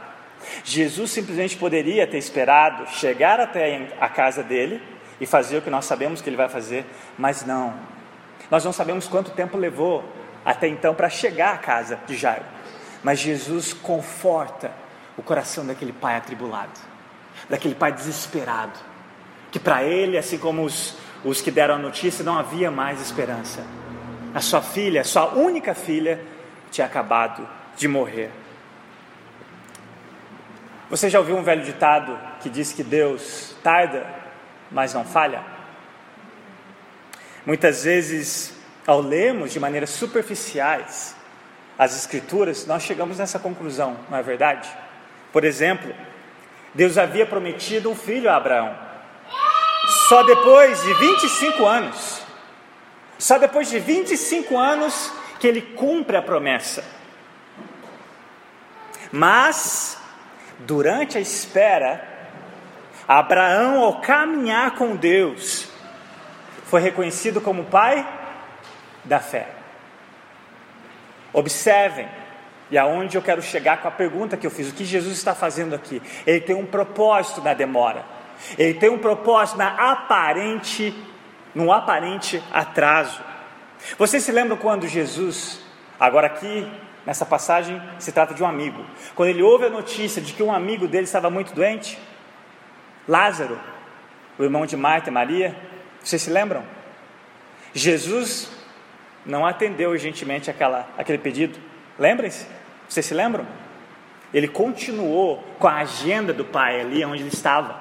Jesus 0.65 1.11
simplesmente 1.11 1.57
poderia 1.57 2.07
ter 2.07 2.19
esperado 2.19 2.87
chegar 2.91 3.41
até 3.41 3.89
a 4.01 4.09
casa 4.09 4.43
dele 4.43 4.83
e 5.21 5.27
fazer 5.27 5.59
o 5.59 5.63
que 5.63 5.71
nós 5.71 5.85
sabemos 5.85 6.21
que 6.21 6.29
ele 6.29 6.37
vai 6.37 6.49
fazer, 6.49 6.85
mas 7.17 7.45
não. 7.45 7.75
Nós 8.51 8.65
não 8.65 8.73
sabemos 8.73 9.07
quanto 9.07 9.31
tempo 9.31 9.57
levou 9.57 10.05
até 10.45 10.69
então 10.69 10.95
para 10.95 11.09
chegar 11.09 11.55
à 11.55 11.59
casa 11.59 11.99
de 12.07 12.17
Jairo, 12.17 12.45
mas 13.03 13.19
Jesus 13.19 13.73
conforta 13.73 14.71
o 15.17 15.23
coração 15.23 15.65
daquele 15.65 15.93
pai 15.93 16.17
atribulado, 16.17 16.79
daquele 17.49 17.75
pai 17.75 17.93
desesperado, 17.93 18.79
que 19.51 19.59
para 19.59 19.85
ele, 19.85 20.19
assim 20.19 20.39
como 20.39 20.65
os, 20.65 20.97
os 21.25 21.41
que 21.41 21.51
deram 21.51 21.77
a 21.77 21.79
notícia, 21.79 22.25
não 22.25 22.39
havia 22.39 22.71
mais 22.71 23.01
esperança. 23.01 23.65
A 24.35 24.41
sua 24.41 24.61
filha, 24.61 25.03
a 25.03 25.05
sua 25.05 25.35
única 25.35 25.75
filha, 25.75 26.21
tinha 26.71 26.87
acabado 26.87 27.49
de 27.77 27.87
morrer. 27.87 28.31
Você 30.91 31.09
já 31.09 31.19
ouviu 31.19 31.37
um 31.37 31.43
velho 31.43 31.63
ditado 31.63 32.19
que 32.41 32.51
diz 32.51 32.73
que 32.73 32.83
Deus 32.83 33.57
tarda, 33.63 34.07
mas 34.71 34.93
não 34.93 35.05
falha? 35.05 35.43
Muitas 37.47 37.85
vezes, 37.85 38.55
ao 38.87 39.01
lermos 39.01 39.53
de 39.53 39.61
maneiras 39.61 39.91
superficiais 39.91 41.17
as 41.79 41.97
Escrituras, 41.97 42.67
nós 42.67 42.83
chegamos 42.83 43.19
nessa 43.19 43.39
conclusão, 43.39 43.97
não 44.09 44.17
é 44.17 44.23
verdade? 44.23 44.69
Por 45.33 45.45
exemplo, 45.45 45.93
Deus 46.73 46.97
havia 46.97 47.27
prometido 47.27 47.91
um 47.91 47.97
filho 47.97 48.31
a 48.31 48.37
Abraão. 48.37 48.77
Só 50.09 50.23
depois 50.23 50.83
de 50.83 50.95
25 50.95 51.67
anos, 51.67 52.23
só 53.19 53.39
depois 53.39 53.69
de 53.69 53.79
25 53.79 54.57
anos 54.57 55.13
que 55.41 55.47
ele 55.47 55.61
cumpre 55.61 56.17
a 56.17 56.23
promessa. 56.23 56.85
Mas, 59.11 59.99
durante 60.61 61.19
a 61.19 61.21
espera, 61.21 62.03
Abraão, 63.07 63.83
ao 63.83 64.01
caminhar 64.01 64.73
com 64.73 64.97
Deus, 64.97 65.69
foi 66.65 66.81
reconhecido 66.81 67.41
como 67.41 67.65
pai 67.65 68.07
da 69.05 69.21
fé. 69.21 69.49
Observem, 71.33 72.09
e 72.71 72.79
aonde 72.79 73.17
eu 73.17 73.23
quero 73.23 73.43
chegar 73.43 73.83
com 73.83 73.89
a 73.89 73.91
pergunta 73.91 74.37
que 74.37 74.47
eu 74.47 74.51
fiz: 74.51 74.71
o 74.71 74.75
que 74.75 74.85
Jesus 74.85 75.17
está 75.17 75.35
fazendo 75.35 75.75
aqui? 75.75 76.01
Ele 76.27 76.41
tem 76.41 76.57
um 76.57 76.67
propósito 76.67 77.43
na 77.43 77.53
demora, 77.53 78.05
ele 78.57 78.75
tem 78.75 78.89
um 78.89 78.99
propósito 78.99 79.59
na 79.59 79.93
aparente, 79.93 80.95
no 81.55 81.73
aparente 81.73 82.43
atraso. 82.53 83.21
Vocês 83.99 84.23
se 84.23 84.33
lembram 84.33 84.57
quando 84.57 84.89
Jesus, 84.89 85.61
agora 86.01 86.27
aqui 86.27 86.67
nessa 87.07 87.27
passagem 87.27 87.81
se 87.99 88.13
trata 88.13 88.35
de 88.35 88.43
um 88.43 88.47
amigo, 88.47 88.85
quando 89.15 89.29
ele 89.29 89.43
ouve 89.43 89.67
a 89.67 89.71
notícia 89.71 90.23
de 90.23 90.33
que 90.33 90.43
um 90.43 90.53
amigo 90.53 90.87
dele 90.89 91.05
estava 91.05 91.31
muito 91.31 91.55
doente? 91.55 91.99
Lázaro, 93.07 93.59
o 94.39 94.43
irmão 94.43 94.65
de 94.65 94.77
Marta 94.77 95.11
e 95.11 95.13
Maria, 95.13 95.55
vocês 96.03 96.23
se 96.23 96.31
lembram? 96.31 96.65
Jesus 97.73 98.51
não 99.27 99.47
atendeu 99.47 99.91
urgentemente 99.91 100.51
aquela, 100.51 100.89
aquele 100.97 101.19
pedido. 101.19 101.59
Lembrem-se? 101.99 102.47
Vocês 102.89 103.07
se 103.07 103.15
lembram? 103.15 103.47
Ele 104.33 104.49
continuou 104.49 105.43
com 105.59 105.69
a 105.69 105.77
agenda 105.77 106.33
do 106.33 106.45
pai 106.45 106.81
ali 106.81 107.05
onde 107.05 107.23
ele 107.23 107.31
estava. 107.31 107.81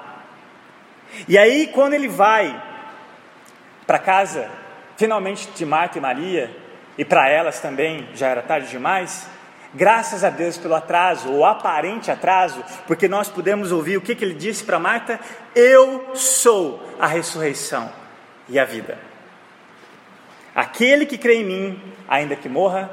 E 1.28 1.36
aí, 1.36 1.68
quando 1.68 1.94
ele 1.94 2.08
vai 2.08 2.60
para 3.86 3.98
casa, 3.98 4.50
finalmente 4.96 5.48
de 5.50 5.66
Marta 5.66 5.98
e 5.98 6.00
Maria, 6.00 6.63
e 6.96 7.04
para 7.04 7.28
elas 7.28 7.60
também 7.60 8.08
já 8.14 8.28
era 8.28 8.42
tarde 8.42 8.68
demais, 8.68 9.28
Graças 9.76 10.22
a 10.22 10.30
Deus 10.30 10.56
pelo 10.56 10.76
atraso, 10.76 11.32
ou 11.32 11.44
aparente 11.44 12.08
atraso, 12.08 12.62
porque 12.86 13.08
nós 13.08 13.28
pudemos 13.28 13.72
ouvir 13.72 13.96
o 13.96 14.00
que, 14.00 14.14
que 14.14 14.24
ele 14.24 14.34
disse 14.34 14.62
para 14.62 14.78
Marta: 14.78 15.18
Eu 15.52 16.14
sou 16.14 16.80
a 16.98 17.08
ressurreição 17.08 17.90
e 18.48 18.56
a 18.56 18.64
vida. 18.64 18.96
Aquele 20.54 21.04
que 21.04 21.18
crê 21.18 21.40
em 21.40 21.44
mim, 21.44 21.82
ainda 22.06 22.36
que 22.36 22.48
morra, 22.48 22.88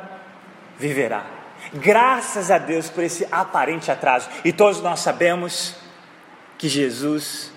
viverá. 0.80 1.24
Graças 1.72 2.50
a 2.50 2.58
Deus 2.58 2.90
por 2.90 3.04
esse 3.04 3.28
aparente 3.32 3.92
atraso. 3.92 4.28
E 4.44 4.52
todos 4.52 4.82
nós 4.82 5.02
sabemos 5.02 5.76
que 6.58 6.68
Jesus 6.68 7.54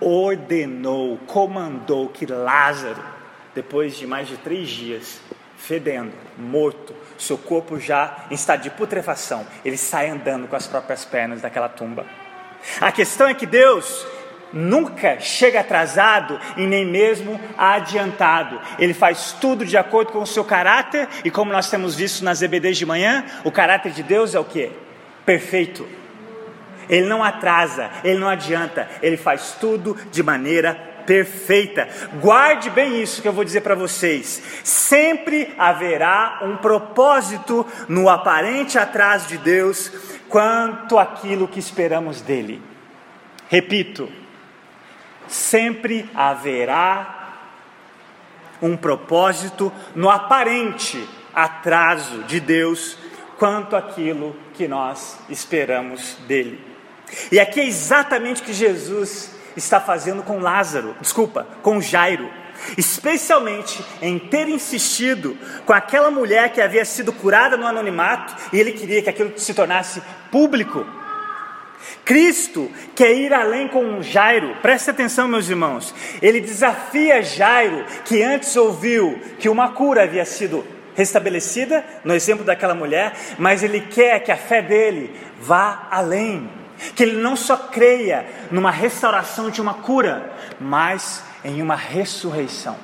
ordenou, 0.00 1.18
comandou 1.26 2.08
que 2.08 2.24
Lázaro, 2.24 3.04
depois 3.54 3.96
de 3.96 4.06
mais 4.06 4.28
de 4.28 4.36
três 4.36 4.68
dias, 4.68 5.20
fedendo, 5.56 6.12
morto, 6.36 6.94
seu 7.16 7.38
corpo 7.38 7.78
já 7.78 8.26
em 8.30 8.34
estado 8.34 8.62
de 8.62 8.70
putrefação, 8.70 9.46
ele 9.64 9.76
sai 9.76 10.10
andando 10.10 10.48
com 10.48 10.56
as 10.56 10.66
próprias 10.66 11.04
pernas 11.04 11.40
daquela 11.40 11.68
tumba. 11.68 12.04
A 12.80 12.90
questão 12.90 13.28
é 13.28 13.34
que 13.34 13.46
Deus 13.46 14.06
nunca 14.52 15.18
chega 15.18 15.60
atrasado 15.60 16.38
e 16.56 16.66
nem 16.66 16.86
mesmo 16.86 17.40
adiantado. 17.58 18.60
Ele 18.78 18.94
faz 18.94 19.36
tudo 19.40 19.64
de 19.64 19.76
acordo 19.76 20.12
com 20.12 20.20
o 20.20 20.26
seu 20.26 20.44
caráter 20.44 21.08
e 21.24 21.30
como 21.30 21.52
nós 21.52 21.68
temos 21.68 21.94
visto 21.94 22.24
nas 22.24 22.40
EBDs 22.40 22.78
de 22.78 22.86
manhã, 22.86 23.24
o 23.42 23.50
caráter 23.50 23.92
de 23.92 24.02
Deus 24.02 24.34
é 24.34 24.38
o 24.38 24.44
que? 24.44 24.70
Perfeito. 25.26 25.86
Ele 26.88 27.06
não 27.06 27.24
atrasa, 27.24 27.90
ele 28.04 28.18
não 28.18 28.28
adianta, 28.28 28.88
ele 29.02 29.16
faz 29.16 29.56
tudo 29.58 29.96
de 30.12 30.22
maneira 30.22 30.93
perfeita. 31.06 31.88
Guarde 32.20 32.70
bem 32.70 33.02
isso 33.02 33.22
que 33.22 33.28
eu 33.28 33.32
vou 33.32 33.44
dizer 33.44 33.60
para 33.60 33.74
vocês. 33.74 34.42
Sempre 34.62 35.54
haverá 35.58 36.40
um 36.42 36.56
propósito 36.56 37.66
no 37.88 38.08
aparente 38.08 38.78
atraso 38.78 39.28
de 39.28 39.38
Deus 39.38 39.90
quanto 40.28 40.98
àquilo 40.98 41.48
que 41.48 41.58
esperamos 41.58 42.20
dele. 42.20 42.60
Repito, 43.48 44.10
sempre 45.28 46.08
haverá 46.14 47.38
um 48.60 48.76
propósito 48.76 49.72
no 49.94 50.08
aparente 50.08 51.06
atraso 51.34 52.22
de 52.24 52.40
Deus 52.40 52.96
quanto 53.38 53.76
àquilo 53.76 54.34
que 54.54 54.66
nós 54.66 55.18
esperamos 55.28 56.16
dele. 56.26 56.60
E 57.30 57.38
aqui 57.38 57.60
é 57.60 57.66
exatamente 57.66 58.42
o 58.42 58.44
que 58.44 58.52
Jesus 58.52 59.33
está 59.56 59.80
fazendo 59.80 60.22
com 60.22 60.38
Lázaro, 60.38 60.96
desculpa, 61.00 61.46
com 61.62 61.80
Jairo, 61.80 62.30
especialmente 62.76 63.84
em 64.00 64.18
ter 64.18 64.48
insistido 64.48 65.36
com 65.66 65.72
aquela 65.72 66.10
mulher 66.10 66.52
que 66.52 66.60
havia 66.60 66.84
sido 66.84 67.12
curada 67.12 67.56
no 67.56 67.66
anonimato 67.66 68.34
e 68.52 68.58
ele 68.58 68.72
queria 68.72 69.02
que 69.02 69.10
aquilo 69.10 69.38
se 69.38 69.54
tornasse 69.54 70.02
público. 70.30 70.86
Cristo 72.04 72.70
quer 72.94 73.14
ir 73.14 73.32
além 73.32 73.68
com 73.68 74.02
Jairo, 74.02 74.56
preste 74.62 74.90
atenção, 74.90 75.28
meus 75.28 75.48
irmãos. 75.48 75.94
Ele 76.20 76.40
desafia 76.40 77.22
Jairo, 77.22 77.84
que 78.04 78.22
antes 78.22 78.56
ouviu 78.56 79.20
que 79.38 79.48
uma 79.48 79.72
cura 79.72 80.04
havia 80.04 80.24
sido 80.24 80.64
restabelecida, 80.94 81.84
no 82.04 82.14
exemplo 82.14 82.44
daquela 82.44 82.74
mulher, 82.74 83.14
mas 83.38 83.62
ele 83.62 83.80
quer 83.80 84.20
que 84.20 84.30
a 84.30 84.36
fé 84.36 84.62
dele 84.62 85.12
vá 85.40 85.88
além 85.90 86.48
que 86.94 87.02
ele 87.02 87.16
não 87.16 87.36
só 87.36 87.56
creia 87.56 88.26
numa 88.50 88.70
restauração 88.70 89.50
de 89.50 89.60
uma 89.60 89.74
cura, 89.74 90.32
mas 90.60 91.22
em 91.44 91.62
uma 91.62 91.76
ressurreição. 91.76 92.76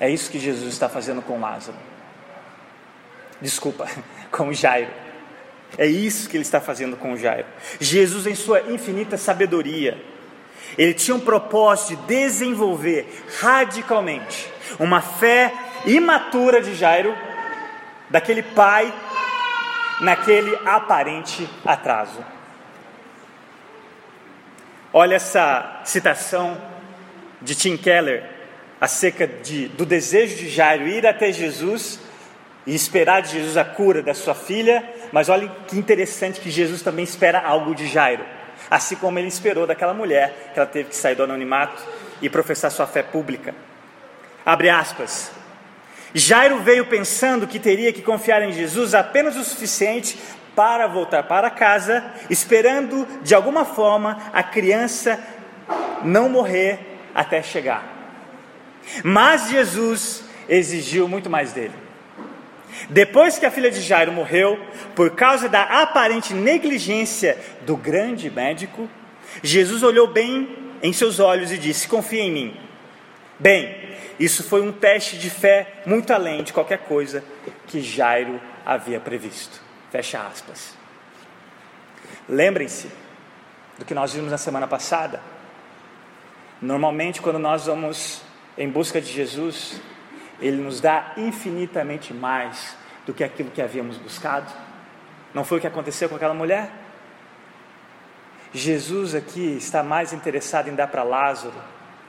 É 0.00 0.08
isso 0.08 0.30
que 0.30 0.38
Jesus 0.38 0.72
está 0.72 0.88
fazendo 0.88 1.20
com 1.20 1.40
Lázaro. 1.40 1.76
Desculpa, 3.40 3.88
com 4.30 4.52
Jairo. 4.52 4.90
É 5.76 5.86
isso 5.86 6.28
que 6.28 6.36
ele 6.36 6.42
está 6.42 6.60
fazendo 6.60 6.96
com 6.96 7.16
Jairo. 7.16 7.46
Jesus, 7.78 8.26
em 8.26 8.34
sua 8.34 8.60
infinita 8.72 9.16
sabedoria, 9.16 10.02
ele 10.76 10.94
tinha 10.94 11.14
um 11.14 11.20
propósito 11.20 11.96
de 11.96 12.06
desenvolver 12.06 13.24
radicalmente 13.40 14.50
uma 14.78 15.00
fé 15.00 15.52
imatura 15.86 16.60
de 16.60 16.74
Jairo, 16.74 17.14
daquele 18.10 18.42
pai, 18.42 18.92
naquele 20.00 20.54
aparente 20.64 21.48
atraso. 21.64 22.24
Olha 25.00 25.14
essa 25.14 25.80
citação 25.84 26.60
de 27.40 27.54
Tim 27.54 27.76
Keller 27.76 28.24
acerca 28.80 29.28
de, 29.28 29.68
do 29.68 29.86
desejo 29.86 30.34
de 30.34 30.48
Jairo 30.48 30.88
ir 30.88 31.06
até 31.06 31.30
Jesus 31.30 32.00
e 32.66 32.74
esperar 32.74 33.22
de 33.22 33.30
Jesus 33.30 33.56
a 33.56 33.64
cura 33.64 34.02
da 34.02 34.12
sua 34.12 34.34
filha, 34.34 34.82
mas 35.12 35.28
olha 35.28 35.48
que 35.68 35.78
interessante 35.78 36.40
que 36.40 36.50
Jesus 36.50 36.82
também 36.82 37.04
espera 37.04 37.38
algo 37.38 37.76
de 37.76 37.86
Jairo, 37.86 38.24
assim 38.68 38.96
como 38.96 39.20
ele 39.20 39.28
esperou 39.28 39.68
daquela 39.68 39.94
mulher 39.94 40.50
que 40.52 40.58
ela 40.58 40.66
teve 40.66 40.88
que 40.88 40.96
sair 40.96 41.14
do 41.14 41.22
anonimato 41.22 41.80
e 42.20 42.28
professar 42.28 42.68
sua 42.68 42.88
fé 42.88 43.04
pública. 43.04 43.54
Abre 44.44 44.68
aspas. 44.68 45.30
Jairo 46.12 46.58
veio 46.58 46.86
pensando 46.86 47.46
que 47.46 47.60
teria 47.60 47.92
que 47.92 48.02
confiar 48.02 48.42
em 48.42 48.50
Jesus 48.50 48.94
apenas 48.94 49.36
o 49.36 49.44
suficiente 49.44 50.18
para 50.58 50.88
voltar 50.88 51.22
para 51.22 51.50
casa, 51.50 52.04
esperando 52.28 53.06
de 53.22 53.32
alguma 53.32 53.64
forma 53.64 54.18
a 54.32 54.42
criança 54.42 55.16
não 56.02 56.28
morrer 56.28 56.80
até 57.14 57.40
chegar. 57.40 57.84
Mas 59.04 59.50
Jesus 59.50 60.24
exigiu 60.48 61.06
muito 61.06 61.30
mais 61.30 61.52
dele. 61.52 61.74
Depois 62.90 63.38
que 63.38 63.46
a 63.46 63.52
filha 63.52 63.70
de 63.70 63.80
Jairo 63.80 64.10
morreu, 64.10 64.58
por 64.96 65.10
causa 65.10 65.48
da 65.48 65.62
aparente 65.62 66.34
negligência 66.34 67.38
do 67.60 67.76
grande 67.76 68.28
médico, 68.28 68.88
Jesus 69.40 69.84
olhou 69.84 70.08
bem 70.08 70.74
em 70.82 70.92
seus 70.92 71.20
olhos 71.20 71.52
e 71.52 71.56
disse: 71.56 71.86
Confia 71.86 72.22
em 72.22 72.32
mim. 72.32 72.56
Bem, 73.38 73.76
isso 74.18 74.42
foi 74.42 74.60
um 74.60 74.72
teste 74.72 75.18
de 75.18 75.30
fé 75.30 75.74
muito 75.86 76.12
além 76.12 76.42
de 76.42 76.52
qualquer 76.52 76.78
coisa 76.78 77.22
que 77.68 77.80
Jairo 77.80 78.40
havia 78.66 78.98
previsto. 78.98 79.67
Fecha 79.90 80.26
aspas. 80.26 80.74
Lembrem-se 82.28 82.90
do 83.78 83.84
que 83.84 83.94
nós 83.94 84.12
vimos 84.12 84.30
na 84.30 84.38
semana 84.38 84.66
passada. 84.66 85.20
Normalmente, 86.60 87.22
quando 87.22 87.38
nós 87.38 87.66
vamos 87.66 88.22
em 88.56 88.68
busca 88.68 89.00
de 89.00 89.10
Jesus, 89.10 89.80
Ele 90.40 90.56
nos 90.56 90.80
dá 90.80 91.12
infinitamente 91.16 92.12
mais 92.12 92.76
do 93.06 93.14
que 93.14 93.24
aquilo 93.24 93.50
que 93.50 93.62
havíamos 93.62 93.96
buscado. 93.96 94.52
Não 95.32 95.44
foi 95.44 95.58
o 95.58 95.60
que 95.60 95.66
aconteceu 95.66 96.08
com 96.08 96.16
aquela 96.16 96.34
mulher? 96.34 96.70
Jesus 98.52 99.14
aqui 99.14 99.56
está 99.56 99.82
mais 99.82 100.12
interessado 100.12 100.68
em 100.68 100.74
dar 100.74 100.88
para 100.88 101.02
Lázaro 101.02 101.54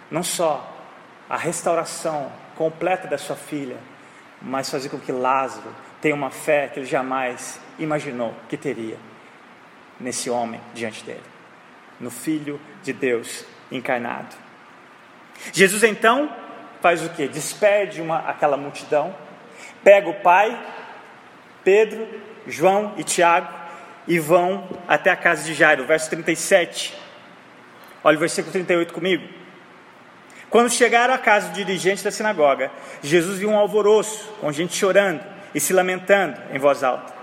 não 0.09 0.23
só 0.23 0.75
a 1.29 1.37
restauração 1.37 2.31
completa 2.55 3.07
da 3.07 3.17
sua 3.17 3.35
filha, 3.35 3.77
mas 4.41 4.69
fazer 4.69 4.89
com 4.89 4.99
que 4.99 5.11
Lázaro 5.11 5.69
tenha 6.01 6.15
uma 6.15 6.31
fé 6.31 6.67
que 6.67 6.79
ele 6.79 6.85
jamais 6.85 7.59
imaginou 7.79 8.33
que 8.47 8.57
teria 8.57 8.97
nesse 9.99 10.29
homem 10.29 10.61
diante 10.73 11.03
dele, 11.03 11.23
no 11.99 12.09
Filho 12.11 12.59
de 12.83 12.93
Deus 12.93 13.45
encarnado. 13.71 14.35
Jesus 15.53 15.83
então 15.83 16.33
faz 16.81 17.03
o 17.03 17.09
que? 17.09 17.27
Despede 17.27 18.01
uma, 18.01 18.19
aquela 18.19 18.57
multidão, 18.57 19.13
pega 19.83 20.09
o 20.09 20.15
pai, 20.15 20.57
Pedro, 21.63 22.07
João 22.47 22.93
e 22.97 23.03
Tiago 23.03 23.53
e 24.07 24.17
vão 24.17 24.67
até 24.87 25.11
a 25.11 25.15
casa 25.15 25.43
de 25.43 25.53
Jairo, 25.53 25.85
verso 25.85 26.09
37. 26.09 26.97
Olha 28.03 28.17
o 28.17 28.19
versículo 28.19 28.51
38 28.51 28.93
comigo. 28.93 29.27
Quando 30.49 30.71
chegaram 30.71 31.13
à 31.13 31.17
casa 31.17 31.49
do 31.49 31.53
dirigente 31.53 32.03
da 32.03 32.09
sinagoga, 32.09 32.71
Jesus 33.03 33.37
viu 33.37 33.49
um 33.49 33.57
alvoroço, 33.57 34.33
com 34.39 34.51
gente 34.51 34.75
chorando 34.75 35.23
e 35.53 35.59
se 35.59 35.73
lamentando 35.73 36.39
em 36.51 36.57
voz 36.57 36.83
alta. 36.83 37.18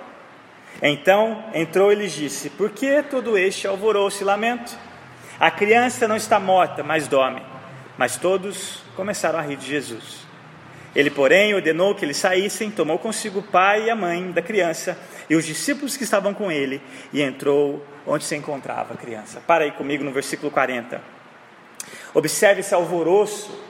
Então 0.83 1.45
entrou 1.55 1.93
e 1.93 1.95
lhes 1.95 2.12
disse: 2.12 2.51
Por 2.51 2.71
que 2.71 3.03
todo 3.03 3.37
este 3.37 3.67
alvoroço 3.67 4.23
e 4.23 4.25
lamento? 4.25 4.77
A 5.39 5.51
criança 5.51 6.09
não 6.09 6.17
está 6.17 6.41
morta, 6.41 6.83
mas 6.83 7.09
dorme. 7.09 7.43
Mas 7.99 8.17
todos 8.17 8.83
começaram 8.95 9.39
a 9.39 9.43
rir 9.43 9.57
de 9.57 9.67
Jesus. 9.67 10.27
Ele, 10.95 11.11
porém, 11.11 11.55
ordenou 11.55 11.95
que 11.95 12.05
eles 12.05 12.17
saíssem, 12.17 12.71
tomou 12.71 12.99
consigo 12.99 13.41
o 13.41 13.43
pai 13.43 13.85
e 13.85 13.91
a 13.91 13.95
mãe 13.95 14.31
da 14.33 14.41
criança 14.41 14.99
e 15.29 15.37
os 15.37 15.45
discípulos 15.45 15.95
que 15.95 16.05
estavam 16.05 16.33
com 16.33 16.51
ele 16.51 16.81
e 17.12 17.21
entrou 17.21 17.85
onde 18.07 18.25
se 18.25 18.35
encontrava 18.35 18.95
a 18.95 18.97
criança. 18.97 19.43
Para 19.47 19.65
aí 19.65 19.73
comigo 19.73 20.03
no 20.03 20.11
versículo 20.11 20.51
40. 20.51 21.03
Observe 22.15 22.61
esse 22.61 22.75
alvoroço 22.75 23.62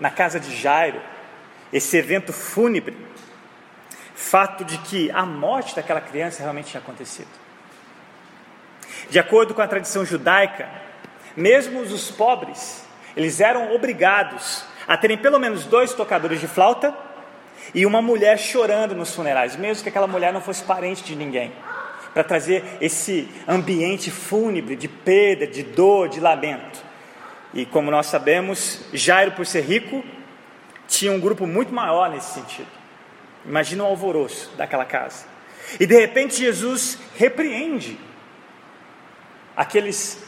na 0.00 0.10
casa 0.10 0.40
de 0.40 0.56
Jairo, 0.56 1.00
esse 1.72 1.96
evento 1.96 2.32
fúnebre, 2.32 2.96
fato 4.22 4.64
de 4.64 4.78
que 4.78 5.10
a 5.10 5.26
morte 5.26 5.74
daquela 5.74 6.00
criança 6.00 6.40
realmente 6.40 6.70
tinha 6.70 6.80
acontecido. 6.80 7.28
De 9.10 9.18
acordo 9.18 9.52
com 9.52 9.60
a 9.60 9.68
tradição 9.68 10.04
judaica, 10.04 10.68
mesmo 11.36 11.80
os 11.80 12.10
pobres, 12.10 12.86
eles 13.16 13.40
eram 13.40 13.74
obrigados 13.74 14.64
a 14.86 14.96
terem 14.96 15.18
pelo 15.18 15.38
menos 15.38 15.64
dois 15.64 15.92
tocadores 15.92 16.40
de 16.40 16.46
flauta 16.46 16.96
e 17.74 17.84
uma 17.84 18.00
mulher 18.00 18.38
chorando 18.38 18.94
nos 18.94 19.14
funerais, 19.14 19.56
mesmo 19.56 19.82
que 19.82 19.88
aquela 19.88 20.06
mulher 20.06 20.32
não 20.32 20.40
fosse 20.40 20.62
parente 20.62 21.02
de 21.04 21.16
ninguém, 21.16 21.52
para 22.14 22.24
trazer 22.24 22.64
esse 22.80 23.28
ambiente 23.46 24.10
fúnebre 24.10 24.76
de 24.76 24.88
perda, 24.88 25.46
de 25.46 25.62
dor, 25.62 26.08
de 26.08 26.20
lamento. 26.20 26.82
E 27.52 27.66
como 27.66 27.90
nós 27.90 28.06
sabemos, 28.06 28.84
Jairo, 28.92 29.32
por 29.32 29.46
ser 29.46 29.62
rico, 29.62 30.02
tinha 30.86 31.12
um 31.12 31.20
grupo 31.20 31.46
muito 31.46 31.72
maior 31.72 32.10
nesse 32.10 32.34
sentido. 32.34 32.81
Imagina 33.44 33.84
o 33.84 33.86
alvoroço 33.86 34.50
daquela 34.56 34.84
casa. 34.84 35.26
E 35.78 35.86
de 35.86 35.98
repente 35.98 36.36
Jesus 36.36 36.98
repreende 37.16 37.98
aqueles 39.56 40.22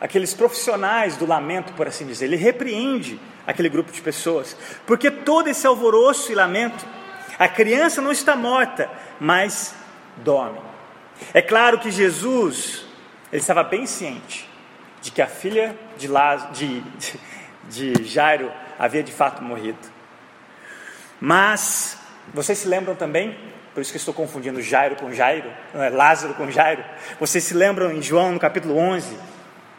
aqueles 0.00 0.34
profissionais 0.34 1.16
do 1.16 1.24
lamento, 1.24 1.72
por 1.74 1.86
assim 1.86 2.04
dizer. 2.04 2.24
Ele 2.24 2.34
repreende 2.34 3.20
aquele 3.46 3.68
grupo 3.68 3.92
de 3.92 4.00
pessoas, 4.00 4.56
porque 4.84 5.12
todo 5.12 5.46
esse 5.46 5.64
alvoroço 5.64 6.32
e 6.32 6.34
lamento, 6.34 6.84
a 7.38 7.48
criança 7.48 8.00
não 8.00 8.10
está 8.10 8.34
morta, 8.34 8.90
mas 9.20 9.72
dorme. 10.16 10.58
É 11.32 11.40
claro 11.40 11.78
que 11.78 11.88
Jesus, 11.88 12.84
ele 13.30 13.40
estava 13.40 13.62
bem 13.62 13.86
ciente 13.86 14.48
de 15.00 15.12
que 15.12 15.22
a 15.22 15.28
filha 15.28 15.76
de, 15.96 16.08
Laz, 16.08 16.48
de, 16.52 16.82
de 17.70 18.04
Jairo 18.04 18.50
havia 18.76 19.04
de 19.04 19.12
fato 19.12 19.40
morrido. 19.40 19.91
Mas, 21.24 21.96
vocês 22.34 22.58
se 22.58 22.66
lembram 22.66 22.96
também, 22.96 23.38
por 23.72 23.80
isso 23.80 23.92
que 23.92 23.96
estou 23.96 24.12
confundindo 24.12 24.60
Jairo 24.60 24.96
com 24.96 25.12
Jairo, 25.12 25.48
é, 25.72 25.88
Lázaro 25.88 26.34
com 26.34 26.50
Jairo, 26.50 26.84
vocês 27.20 27.44
se 27.44 27.54
lembram 27.54 27.92
em 27.92 28.02
João 28.02 28.32
no 28.32 28.40
capítulo 28.40 28.76
11, 28.76 29.16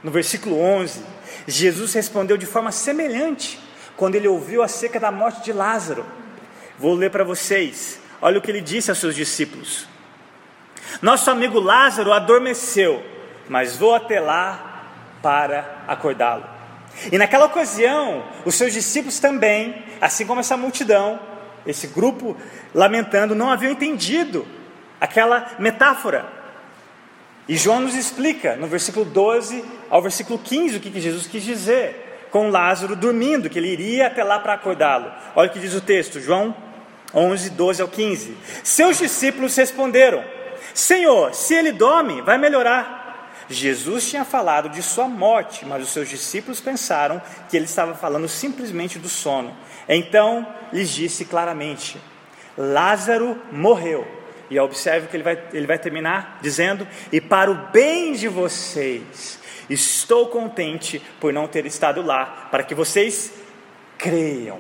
no 0.02 0.10
versículo 0.10 0.58
11, 0.58 1.04
Jesus 1.46 1.94
respondeu 1.96 2.38
de 2.38 2.46
forma 2.46 2.72
semelhante 2.72 3.60
quando 3.98 4.16
ele 4.16 4.26
ouviu 4.26 4.64
acerca 4.64 5.02
da 5.02 5.12
morte 5.12 5.44
de 5.44 5.52
Lázaro. 5.52 6.06
Vou 6.80 6.96
ler 6.96 7.12
para 7.12 7.26
vocês. 7.26 8.00
Olha 8.22 8.40
o 8.40 8.42
que 8.42 8.50
ele 8.50 8.62
disse 8.62 8.90
aos 8.90 9.00
seus 9.00 9.14
discípulos: 9.14 9.86
Nosso 11.02 11.30
amigo 11.30 11.60
Lázaro 11.60 12.14
adormeceu, 12.14 13.04
mas 13.50 13.76
vou 13.76 13.94
até 13.94 14.18
lá 14.22 14.86
para 15.22 15.84
acordá-lo. 15.90 16.46
E 17.12 17.18
naquela 17.18 17.48
ocasião, 17.48 18.24
os 18.46 18.56
seus 18.56 18.72
discípulos 18.72 19.20
também, 19.20 19.84
assim 20.00 20.26
como 20.26 20.40
essa 20.40 20.56
multidão, 20.56 21.33
esse 21.66 21.88
grupo 21.88 22.36
lamentando, 22.74 23.36
não 23.36 23.50
haviam 23.50 23.72
entendido 23.72 24.46
aquela 25.00 25.52
metáfora. 25.60 26.26
E 27.48 27.58
João 27.58 27.82
nos 27.82 27.96
explica, 27.96 28.56
no 28.56 28.68
versículo 28.68 29.06
12 29.06 29.64
ao 29.90 30.02
versículo 30.02 30.40
15, 30.40 30.78
o 30.78 30.80
que, 30.80 31.00
Jesus 31.00 31.28
quis 31.28 31.44
dizer 31.44 32.28
com 32.32 32.50
Lázaro 32.50 32.96
dormindo, 32.96 33.50
que 33.50 33.60
ele 33.60 33.68
iria 33.68 34.08
até 34.08 34.24
lá 34.24 34.40
para 34.40 34.54
acordá-lo. 34.54 35.12
Olha 35.36 35.50
o 35.50 35.54
que 35.54 35.60
diz 35.60 35.74
o 35.76 35.82
texto, 35.82 36.20
João 36.20 36.56
11, 37.14 37.52
12 37.52 37.82
ao 37.82 37.88
15. 37.88 38.38
Seus 38.64 38.98
discípulos 38.98 39.56
responderam: 39.56 40.24
Senhor, 40.74 41.34
se 41.34 41.54
ele 41.54 41.72
dorme, 41.72 42.22
vai 42.22 42.38
melhorar. 42.38 43.03
Jesus 43.50 44.10
tinha 44.10 44.24
falado 44.24 44.70
de 44.70 44.82
sua 44.82 45.08
morte, 45.08 45.66
mas 45.66 45.84
os 45.84 45.90
seus 45.90 46.10
discípulos 46.10 46.62
pensaram 46.62 47.22
que 47.50 47.58
ele 47.58 47.66
estava 47.66 47.94
falando 47.94 48.28
simplesmente 48.28 48.98
do 49.00 49.10
sono. 49.10 49.56
Então 49.88 50.48
lhes 50.72 50.90
disse 50.90 51.26
claramente: 51.26 52.00
Lázaro 52.58 53.40
morreu 53.52 54.08
e 54.50 54.60
observe 54.60 55.08
que 55.08 55.16
ele 55.16 55.24
vai, 55.24 55.44
ele 55.54 55.68
vai 55.68 55.80
terminar 55.80 56.40
dizendo: 56.42 56.88
E 57.12 57.20
para 57.20 57.52
o 57.52 57.56
bem 57.72 58.14
de 58.14 58.28
vocês, 58.28 59.40
estou 59.70 60.28
contente 60.28 61.02
por 61.20 61.34
não 61.34 61.48
ter 61.48 61.66
estado 61.66 62.02
lá, 62.02 62.48
para 62.52 62.64
que 62.64 62.76
vocês 62.76 63.34
creiam. 63.98 64.60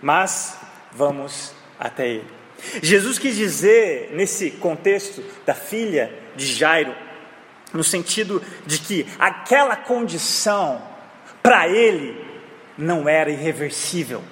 Mas 0.00 0.58
vamos 0.92 1.52
até 1.78 2.08
ele. 2.08 2.38
Jesus 2.82 3.18
quis 3.18 3.36
dizer, 3.36 4.10
nesse 4.12 4.50
contexto 4.50 5.22
da 5.46 5.54
filha 5.54 6.12
de 6.34 6.46
Jairo, 6.46 6.94
no 7.72 7.84
sentido 7.84 8.42
de 8.66 8.78
que 8.78 9.06
aquela 9.18 9.76
condição, 9.76 10.80
para 11.42 11.68
ele, 11.68 12.24
não 12.76 13.08
era 13.08 13.30
irreversível. 13.30 14.22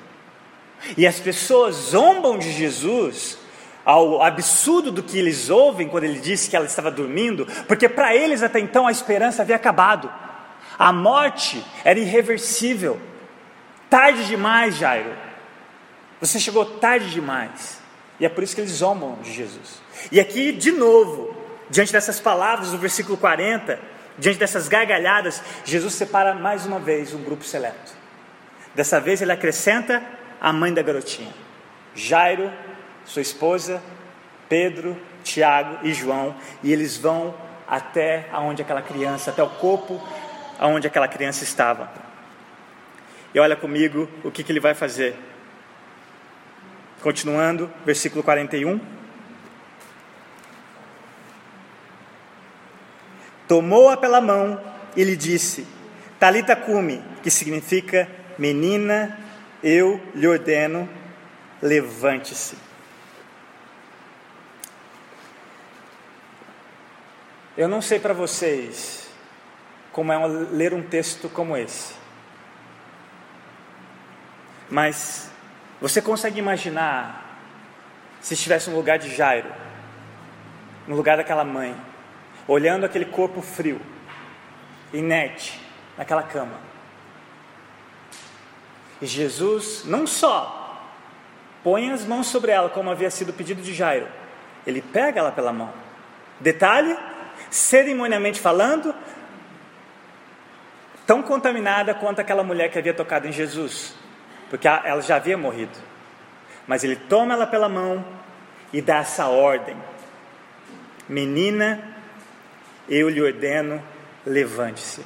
E 0.96 1.06
as 1.06 1.18
pessoas 1.18 1.74
zombam 1.74 2.38
de 2.38 2.52
Jesus 2.52 3.38
ao 3.84 4.22
absurdo 4.22 4.90
do 4.90 5.02
que 5.02 5.18
eles 5.18 5.48
ouvem 5.48 5.88
quando 5.88 6.04
ele 6.04 6.18
disse 6.18 6.50
que 6.50 6.56
ela 6.56 6.66
estava 6.66 6.90
dormindo, 6.90 7.46
porque 7.68 7.88
para 7.88 8.14
eles 8.14 8.42
até 8.42 8.58
então 8.58 8.86
a 8.86 8.90
esperança 8.90 9.42
havia 9.42 9.56
acabado, 9.56 10.12
a 10.78 10.92
morte 10.92 11.64
era 11.84 11.98
irreversível. 11.98 13.00
Tarde 13.88 14.26
demais, 14.26 14.76
Jairo. 14.76 15.14
Você 16.20 16.40
chegou 16.40 16.64
tarde 16.64 17.10
demais. 17.10 17.80
E 18.18 18.26
é 18.26 18.28
por 18.28 18.42
isso 18.42 18.54
que 18.54 18.60
eles 18.60 18.72
zombam 18.72 19.18
de 19.22 19.32
Jesus. 19.32 19.80
E 20.10 20.18
aqui, 20.18 20.52
de 20.52 20.72
novo, 20.72 21.35
diante 21.70 21.92
dessas 21.92 22.20
palavras 22.20 22.70
do 22.70 22.78
versículo 22.78 23.16
40, 23.16 23.78
diante 24.18 24.38
dessas 24.38 24.68
gargalhadas, 24.68 25.42
Jesus 25.64 25.94
separa 25.94 26.34
mais 26.34 26.66
uma 26.66 26.78
vez 26.78 27.12
um 27.12 27.22
grupo 27.22 27.44
seleto. 27.44 27.92
Dessa 28.74 29.00
vez 29.00 29.22
ele 29.22 29.32
acrescenta 29.32 30.02
a 30.40 30.52
mãe 30.52 30.72
da 30.72 30.82
garotinha. 30.82 31.32
Jairo 31.94 32.52
sua 33.06 33.22
esposa, 33.22 33.80
Pedro, 34.48 34.96
Tiago 35.22 35.78
e 35.86 35.94
João, 35.94 36.34
e 36.62 36.72
eles 36.72 36.96
vão 36.96 37.34
até 37.66 38.28
aonde 38.32 38.62
aquela 38.62 38.82
criança, 38.82 39.30
até 39.30 39.42
o 39.42 39.48
corpo 39.48 40.00
aonde 40.58 40.86
aquela 40.86 41.08
criança 41.08 41.44
estava. 41.44 41.90
E 43.34 43.38
olha 43.38 43.56
comigo 43.56 44.08
o 44.24 44.30
que, 44.30 44.42
que 44.42 44.52
ele 44.52 44.60
vai 44.60 44.74
fazer. 44.74 45.16
Continuando, 47.02 47.70
versículo 47.84 48.22
41. 48.22 48.80
Tomou-a 53.48 53.96
pela 53.96 54.20
mão 54.20 54.60
e 54.96 55.04
lhe 55.04 55.16
disse: 55.16 55.66
Talita 56.18 56.56
cume, 56.56 57.02
que 57.22 57.30
significa 57.30 58.08
menina, 58.38 59.18
eu 59.62 60.00
lhe 60.14 60.26
ordeno, 60.26 60.88
levante-se. 61.62 62.56
Eu 67.56 67.68
não 67.68 67.80
sei 67.80 67.98
para 67.98 68.12
vocês 68.12 69.08
como 69.92 70.12
é 70.12 70.26
ler 70.26 70.74
um 70.74 70.82
texto 70.82 71.28
como 71.28 71.56
esse, 71.56 71.94
mas 74.68 75.30
você 75.80 76.02
consegue 76.02 76.38
imaginar 76.38 77.40
se 78.20 78.34
estivesse 78.34 78.68
no 78.68 78.76
lugar 78.76 78.98
de 78.98 79.14
Jairo, 79.14 79.50
no 80.86 80.96
lugar 80.96 81.16
daquela 81.16 81.44
mãe, 81.44 81.74
olhando 82.46 82.84
aquele 82.84 83.04
corpo 83.04 83.42
frio, 83.42 83.80
inerte, 84.92 85.60
naquela 85.96 86.22
cama. 86.22 86.58
E 89.00 89.06
Jesus 89.06 89.84
não 89.84 90.06
só 90.06 90.80
põe 91.62 91.90
as 91.90 92.04
mãos 92.04 92.28
sobre 92.28 92.52
ela, 92.52 92.68
como 92.68 92.90
havia 92.90 93.10
sido 93.10 93.32
pedido 93.32 93.60
de 93.60 93.74
Jairo, 93.74 94.06
ele 94.66 94.80
pega 94.80 95.20
ela 95.20 95.32
pela 95.32 95.52
mão. 95.52 95.72
Detalhe: 96.40 96.96
cerimonialmente 97.50 98.40
falando, 98.40 98.94
tão 101.06 101.22
contaminada 101.22 101.94
quanto 101.94 102.20
aquela 102.20 102.42
mulher 102.42 102.70
que 102.70 102.78
havia 102.78 102.94
tocado 102.94 103.26
em 103.26 103.32
Jesus, 103.32 103.94
porque 104.48 104.66
ela 104.66 105.02
já 105.02 105.16
havia 105.16 105.36
morrido. 105.36 105.76
Mas 106.66 106.82
ele 106.82 106.96
toma 106.96 107.34
ela 107.34 107.46
pela 107.46 107.68
mão 107.68 108.04
e 108.72 108.80
dá 108.80 108.98
essa 108.98 109.26
ordem: 109.26 109.76
Menina, 111.08 111.95
eu 112.88 113.08
lhe 113.08 113.20
ordeno, 113.20 113.82
levante-se. 114.24 115.02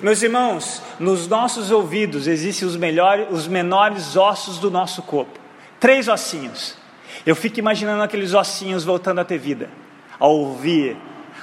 Meus 0.00 0.22
irmãos, 0.22 0.82
nos 0.98 1.28
nossos 1.28 1.70
ouvidos 1.70 2.26
existem 2.26 2.66
os, 2.66 2.76
melhores, 2.76 3.26
os 3.30 3.46
menores 3.46 4.16
ossos 4.16 4.58
do 4.58 4.70
nosso 4.70 5.02
corpo. 5.02 5.38
Três 5.78 6.08
ossinhos. 6.08 6.76
Eu 7.26 7.36
fico 7.36 7.58
imaginando 7.58 8.02
aqueles 8.02 8.32
ossinhos 8.34 8.84
voltando 8.84 9.20
a 9.20 9.24
ter 9.24 9.38
vida, 9.38 9.68
ao 10.18 10.30
ouvir 10.30 10.96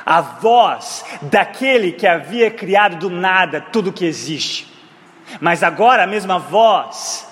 a 0.05 0.21
voz 0.21 1.05
daquele 1.21 1.91
que 1.91 2.07
havia 2.07 2.49
criado 2.49 2.97
do 2.97 3.09
nada 3.09 3.61
tudo 3.61 3.93
que 3.93 4.05
existe. 4.05 4.67
Mas 5.39 5.61
agora 5.61 6.03
a 6.03 6.07
mesma 6.07 6.39
voz, 6.39 7.27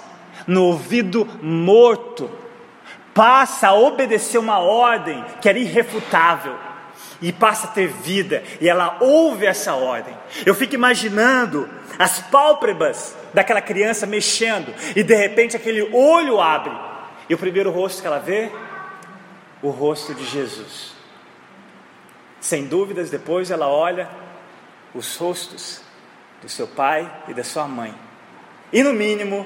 no 0.45 0.65
ouvido 0.65 1.27
morto, 1.41 2.29
passa 3.13 3.69
a 3.69 3.73
obedecer 3.73 4.37
uma 4.37 4.59
ordem 4.59 5.23
que 5.41 5.49
era 5.49 5.57
irrefutável 5.57 6.66
e 7.21 7.31
passa 7.31 7.67
a 7.67 7.71
ter 7.71 7.87
vida, 7.87 8.43
e 8.61 8.69
ela 8.69 8.97
ouve 9.01 9.45
essa 9.45 9.73
ordem. 9.73 10.15
Eu 10.45 10.53
fico 10.53 10.75
imaginando 10.75 11.69
as 11.97 12.19
pálpebras 12.19 13.15
daquela 13.33 13.61
criança 13.61 14.05
mexendo, 14.05 14.73
e 14.95 15.03
de 15.03 15.15
repente 15.15 15.55
aquele 15.55 15.81
olho 15.93 16.39
abre, 16.39 16.77
e 17.29 17.33
o 17.33 17.37
primeiro 17.37 17.71
rosto 17.71 18.01
que 18.01 18.07
ela 18.07 18.19
vê, 18.19 18.51
o 19.61 19.69
rosto 19.69 20.13
de 20.13 20.25
Jesus. 20.25 20.93
Sem 22.39 22.65
dúvidas, 22.65 23.09
depois 23.09 23.49
ela 23.49 23.67
olha 23.67 24.07
os 24.93 25.15
rostos 25.17 25.81
do 26.41 26.47
seu 26.47 26.67
pai 26.67 27.11
e 27.27 27.33
da 27.33 27.43
sua 27.43 27.67
mãe. 27.67 27.93
E 28.71 28.83
no 28.83 28.93
mínimo, 28.93 29.45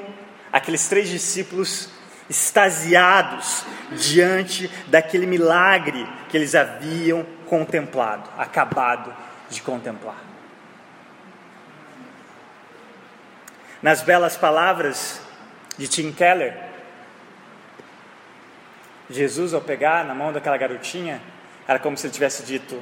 aqueles 0.51 0.87
três 0.87 1.09
discípulos 1.09 1.89
extasiados 2.29 3.65
diante 3.91 4.69
daquele 4.87 5.25
milagre 5.25 6.07
que 6.29 6.37
eles 6.37 6.55
haviam 6.55 7.25
contemplado, 7.51 8.29
acabado 8.37 9.13
de 9.49 9.61
contemplar. 9.61 10.15
Nas 13.81 14.01
belas 14.01 14.37
palavras 14.37 15.19
de 15.77 15.85
Tim 15.85 16.13
Keller, 16.13 16.57
Jesus, 19.09 19.53
ao 19.53 19.59
pegar 19.59 20.05
na 20.05 20.15
mão 20.15 20.31
daquela 20.31 20.55
garotinha, 20.55 21.21
era 21.67 21.77
como 21.77 21.97
se 21.97 22.07
ele 22.07 22.13
tivesse 22.13 22.43
dito: 22.43 22.81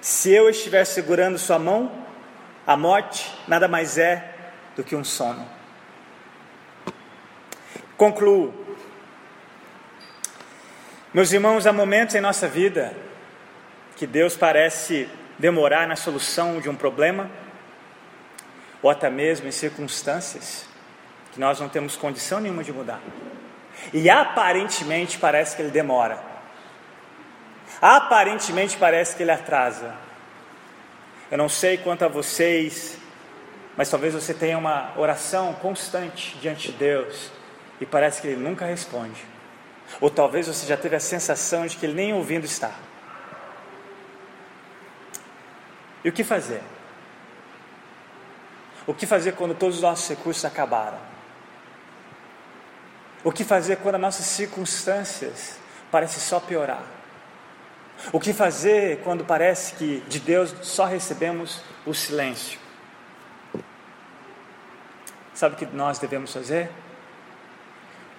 Se 0.00 0.32
eu 0.32 0.50
estiver 0.50 0.84
segurando 0.84 1.38
sua 1.38 1.60
mão, 1.60 2.04
a 2.66 2.76
morte 2.76 3.32
nada 3.46 3.68
mais 3.68 3.96
é 3.96 4.34
do 4.74 4.82
que 4.82 4.96
um 4.96 5.04
sono. 5.04 5.48
Concluo. 7.96 8.52
Meus 11.14 11.30
irmãos, 11.30 11.64
há 11.64 11.72
momentos 11.72 12.16
em 12.16 12.20
nossa 12.20 12.48
vida 12.48 12.92
que 14.02 14.06
Deus 14.08 14.36
parece 14.36 15.08
demorar 15.38 15.86
na 15.86 15.94
solução 15.94 16.60
de 16.60 16.68
um 16.68 16.74
problema, 16.74 17.30
ou 18.82 18.90
até 18.90 19.08
mesmo 19.08 19.46
em 19.46 19.52
circunstâncias 19.52 20.66
que 21.30 21.38
nós 21.38 21.60
não 21.60 21.68
temos 21.68 21.94
condição 21.94 22.40
nenhuma 22.40 22.64
de 22.64 22.72
mudar. 22.72 23.00
E 23.92 24.10
aparentemente 24.10 25.20
parece 25.20 25.54
que 25.54 25.62
ele 25.62 25.70
demora. 25.70 26.18
Aparentemente 27.80 28.76
parece 28.76 29.14
que 29.14 29.22
ele 29.22 29.30
atrasa. 29.30 29.94
Eu 31.30 31.38
não 31.38 31.48
sei 31.48 31.76
quanto 31.76 32.04
a 32.04 32.08
vocês, 32.08 32.98
mas 33.76 33.88
talvez 33.88 34.14
você 34.14 34.34
tenha 34.34 34.58
uma 34.58 34.92
oração 34.96 35.54
constante 35.54 36.36
diante 36.40 36.72
de 36.72 36.76
Deus 36.76 37.30
e 37.80 37.86
parece 37.86 38.20
que 38.20 38.26
ele 38.26 38.42
nunca 38.42 38.66
responde. 38.66 39.24
Ou 40.00 40.10
talvez 40.10 40.48
você 40.48 40.66
já 40.66 40.76
teve 40.76 40.96
a 40.96 41.00
sensação 41.00 41.68
de 41.68 41.76
que 41.76 41.86
ele 41.86 41.94
nem 41.94 42.12
ouvindo 42.12 42.44
está. 42.44 42.72
E 46.04 46.08
o 46.08 46.12
que 46.12 46.24
fazer? 46.24 46.62
O 48.86 48.92
que 48.92 49.06
fazer 49.06 49.32
quando 49.32 49.54
todos 49.54 49.76
os 49.76 49.82
nossos 49.82 50.08
recursos 50.08 50.44
acabaram? 50.44 50.98
O 53.22 53.30
que 53.30 53.44
fazer 53.44 53.76
quando 53.76 53.94
as 53.94 54.00
nossas 54.00 54.26
circunstâncias 54.26 55.58
parecem 55.90 56.18
só 56.18 56.40
piorar? 56.40 56.82
O 58.12 58.18
que 58.18 58.32
fazer 58.32 59.00
quando 59.04 59.24
parece 59.24 59.74
que 59.74 60.00
de 60.08 60.18
Deus 60.18 60.52
só 60.62 60.86
recebemos 60.86 61.62
o 61.86 61.94
silêncio? 61.94 62.58
Sabe 65.32 65.54
o 65.54 65.58
que 65.58 65.66
nós 65.66 66.00
devemos 66.00 66.32
fazer? 66.32 66.68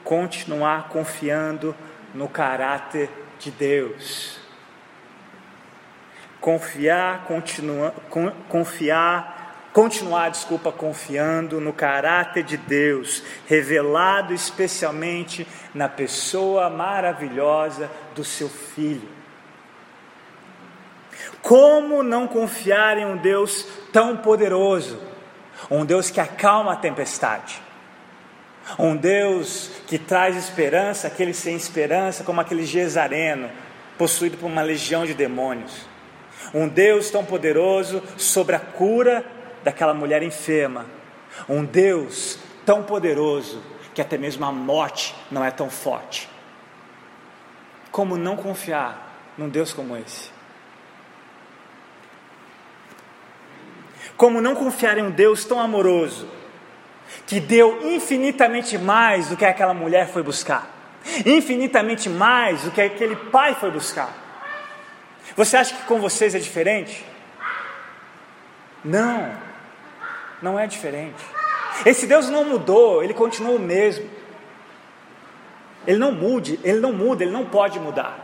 Continuar 0.05 0.87
confiando 0.87 1.75
no 2.13 2.29
caráter 2.29 3.09
de 3.39 3.51
Deus 3.51 4.42
confiar, 6.43 7.23
continua, 7.23 7.95
confiar, 8.49 9.69
continuar, 9.71 10.29
desculpa, 10.29 10.73
confiando 10.73 11.61
no 11.61 11.71
caráter 11.71 12.43
de 12.43 12.57
Deus, 12.57 13.23
revelado 13.47 14.33
especialmente 14.33 15.47
na 15.73 15.87
pessoa 15.87 16.69
maravilhosa 16.69 17.89
do 18.13 18.25
seu 18.25 18.49
filho. 18.49 19.07
Como 21.41 22.03
não 22.03 22.27
confiar 22.27 22.97
em 22.97 23.05
um 23.05 23.15
Deus 23.15 23.65
tão 23.93 24.17
poderoso, 24.17 24.99
um 25.71 25.85
Deus 25.85 26.11
que 26.11 26.19
acalma 26.19 26.73
a 26.73 26.75
tempestade? 26.75 27.61
Um 28.77 28.97
Deus 28.97 29.71
que 29.87 29.97
traz 29.97 30.35
esperança, 30.35 31.07
aquele 31.07 31.33
sem 31.33 31.55
esperança, 31.55 32.21
como 32.21 32.41
aquele 32.41 32.65
Gesareno, 32.65 33.49
possuído 33.97 34.35
por 34.35 34.47
uma 34.47 34.61
legião 34.61 35.05
de 35.05 35.13
demônios 35.13 35.92
um 36.53 36.67
Deus 36.67 37.09
tão 37.09 37.23
poderoso 37.23 38.01
sobre 38.17 38.55
a 38.55 38.59
cura 38.59 39.25
daquela 39.63 39.93
mulher 39.93 40.23
enferma, 40.23 40.85
um 41.47 41.63
Deus 41.63 42.39
tão 42.65 42.83
poderoso 42.83 43.61
que 43.93 44.01
até 44.01 44.17
mesmo 44.17 44.45
a 44.45 44.51
morte 44.51 45.15
não 45.29 45.43
é 45.43 45.51
tão 45.51 45.69
forte. 45.69 46.29
Como 47.91 48.17
não 48.17 48.35
confiar 48.35 49.33
num 49.37 49.47
Deus 49.47 49.71
como 49.71 49.95
esse? 49.95 50.31
Como 54.17 54.41
não 54.41 54.55
confiar 54.55 54.97
em 54.97 55.03
um 55.03 55.11
Deus 55.11 55.45
tão 55.45 55.59
amoroso, 55.59 56.27
que 57.27 57.39
deu 57.39 57.81
infinitamente 57.83 58.77
mais 58.77 59.27
do 59.27 59.37
que 59.37 59.45
aquela 59.45 59.73
mulher 59.73 60.07
foi 60.07 60.23
buscar, 60.23 60.67
infinitamente 61.25 62.09
mais 62.09 62.63
do 62.63 62.71
que 62.71 62.81
aquele 62.81 63.15
pai 63.15 63.55
foi 63.55 63.71
buscar. 63.71 64.22
Você 65.35 65.57
acha 65.57 65.75
que 65.75 65.83
com 65.83 65.99
vocês 65.99 66.35
é 66.35 66.39
diferente? 66.39 67.05
Não, 68.83 69.31
não 70.41 70.59
é 70.59 70.67
diferente. 70.67 71.23
Esse 71.85 72.05
Deus 72.05 72.29
não 72.29 72.43
mudou, 72.43 73.03
ele 73.03 73.13
continua 73.13 73.55
o 73.55 73.59
mesmo. 73.59 74.07
Ele 75.87 75.97
não 75.97 76.11
mude, 76.11 76.59
ele 76.63 76.79
não 76.79 76.93
muda, 76.93 77.23
ele 77.23 77.31
não 77.31 77.45
pode 77.45 77.79
mudar. 77.79 78.19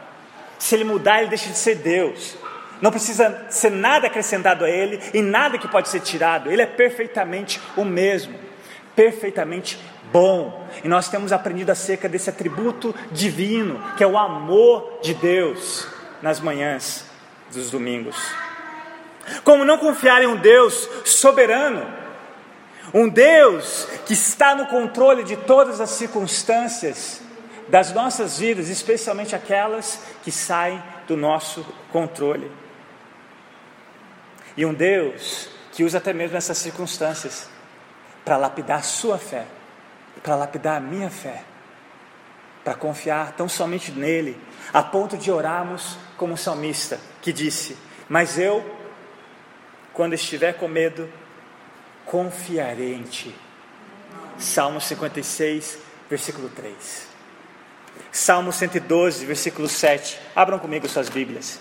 Se 0.60 0.76
ele 0.76 0.84
mudar, 0.84 1.20
ele 1.20 1.30
deixa 1.30 1.50
de 1.50 1.58
ser 1.58 1.76
Deus. 1.76 2.38
Não 2.82 2.92
precisa 2.92 3.48
ser 3.50 3.72
nada 3.72 4.08
acrescentado 4.08 4.64
a 4.64 4.70
ele 4.70 5.00
e 5.14 5.22
nada 5.22 5.58
que 5.58 5.68
pode 5.68 5.90
ser 5.90 6.02
tirado. 6.02 6.52
Ele 6.52 6.62
é 6.62 6.66
perfeitamente 6.66 7.60
o 7.76 7.84
mesmo, 7.84 8.36
perfeitamente 8.96 9.80
bom. 10.12 10.68
E 10.84 10.88
nós 10.88 11.10
temos 11.10 11.34
aprendido 11.34 11.72
acerca 11.72 12.08
desse 12.08 12.30
atributo 12.30 12.96
divino, 13.12 13.82
que 13.98 14.04
é 14.04 14.08
o 14.08 14.18
amor 14.18 15.00
de 15.02 15.14
Deus 15.14 15.99
nas 16.21 16.39
manhãs 16.39 17.05
dos 17.51 17.71
domingos. 17.71 18.15
Como 19.43 19.65
não 19.65 19.77
confiar 19.77 20.21
em 20.21 20.27
um 20.27 20.36
Deus 20.36 20.89
soberano, 21.05 21.86
um 22.93 23.08
Deus 23.08 23.88
que 24.05 24.13
está 24.13 24.55
no 24.55 24.65
controle 24.67 25.23
de 25.23 25.38
todas 25.38 25.79
as 25.79 25.91
circunstâncias 25.91 27.21
das 27.67 27.93
nossas 27.93 28.39
vidas, 28.39 28.67
especialmente 28.67 29.36
aquelas 29.36 30.01
que 30.23 30.32
saem 30.32 30.82
do 31.08 31.15
nosso 31.15 31.65
controle. 31.91 32.51
E 34.58 34.65
um 34.65 34.73
Deus 34.73 35.49
que 35.71 35.84
usa 35.84 35.99
até 35.99 36.12
mesmo 36.12 36.36
essas 36.36 36.58
circunstâncias 36.58 37.49
para 38.25 38.38
lapidar 38.38 38.79
a 38.79 38.84
sua 38.84 39.17
fé, 39.17 39.45
para 40.23 40.36
lapidar 40.36 40.77
a 40.77 40.79
minha 40.79 41.10
fé, 41.10 41.43
para 42.69 42.77
confiar 42.77 43.32
tão 43.32 43.49
somente 43.49 43.91
nele, 43.91 44.39
a 44.71 44.84
ponto 44.84 45.17
de 45.17 45.32
orarmos 45.32 45.97
como 46.15 46.36
o 46.36 46.38
salmista 46.38 46.99
que 47.19 47.34
disse: 47.34 47.75
Mas 48.08 48.38
eu, 48.38 48.63
quando 49.91 50.13
estiver 50.13 50.53
com 50.53 50.67
medo, 50.67 51.12
confiarei 52.05 52.93
em 52.93 53.01
ti. 53.01 53.36
Salmo 54.38 54.79
56, 54.79 55.79
versículo 56.08 56.47
3. 56.49 57.08
Salmo 58.12 58.53
112, 58.53 59.25
versículo 59.25 59.67
7. 59.67 60.19
Abram 60.36 60.60
comigo 60.60 60.88
suas 60.88 61.10
Bíblias. 61.10 61.60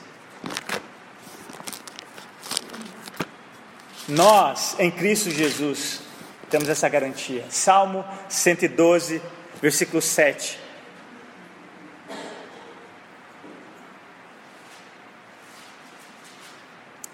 Nós, 4.06 4.76
em 4.78 4.90
Cristo 4.90 5.30
Jesus, 5.30 6.02
temos 6.50 6.68
essa 6.68 6.86
garantia. 6.86 7.46
Salmo 7.48 8.04
112, 8.28 9.22
versículo 9.62 10.02
7. 10.02 10.67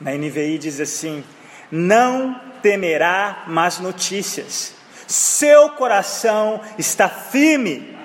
Na 0.05 0.13
NVI 0.13 0.59
diz 0.59 0.81
assim: 0.81 1.25
Não 1.73 2.39
temerá 2.63 3.45
más 3.47 3.79
notícias, 3.79 4.75
seu 5.07 5.71
coração 5.71 6.61
está 6.79 7.09
firme, 7.09 7.97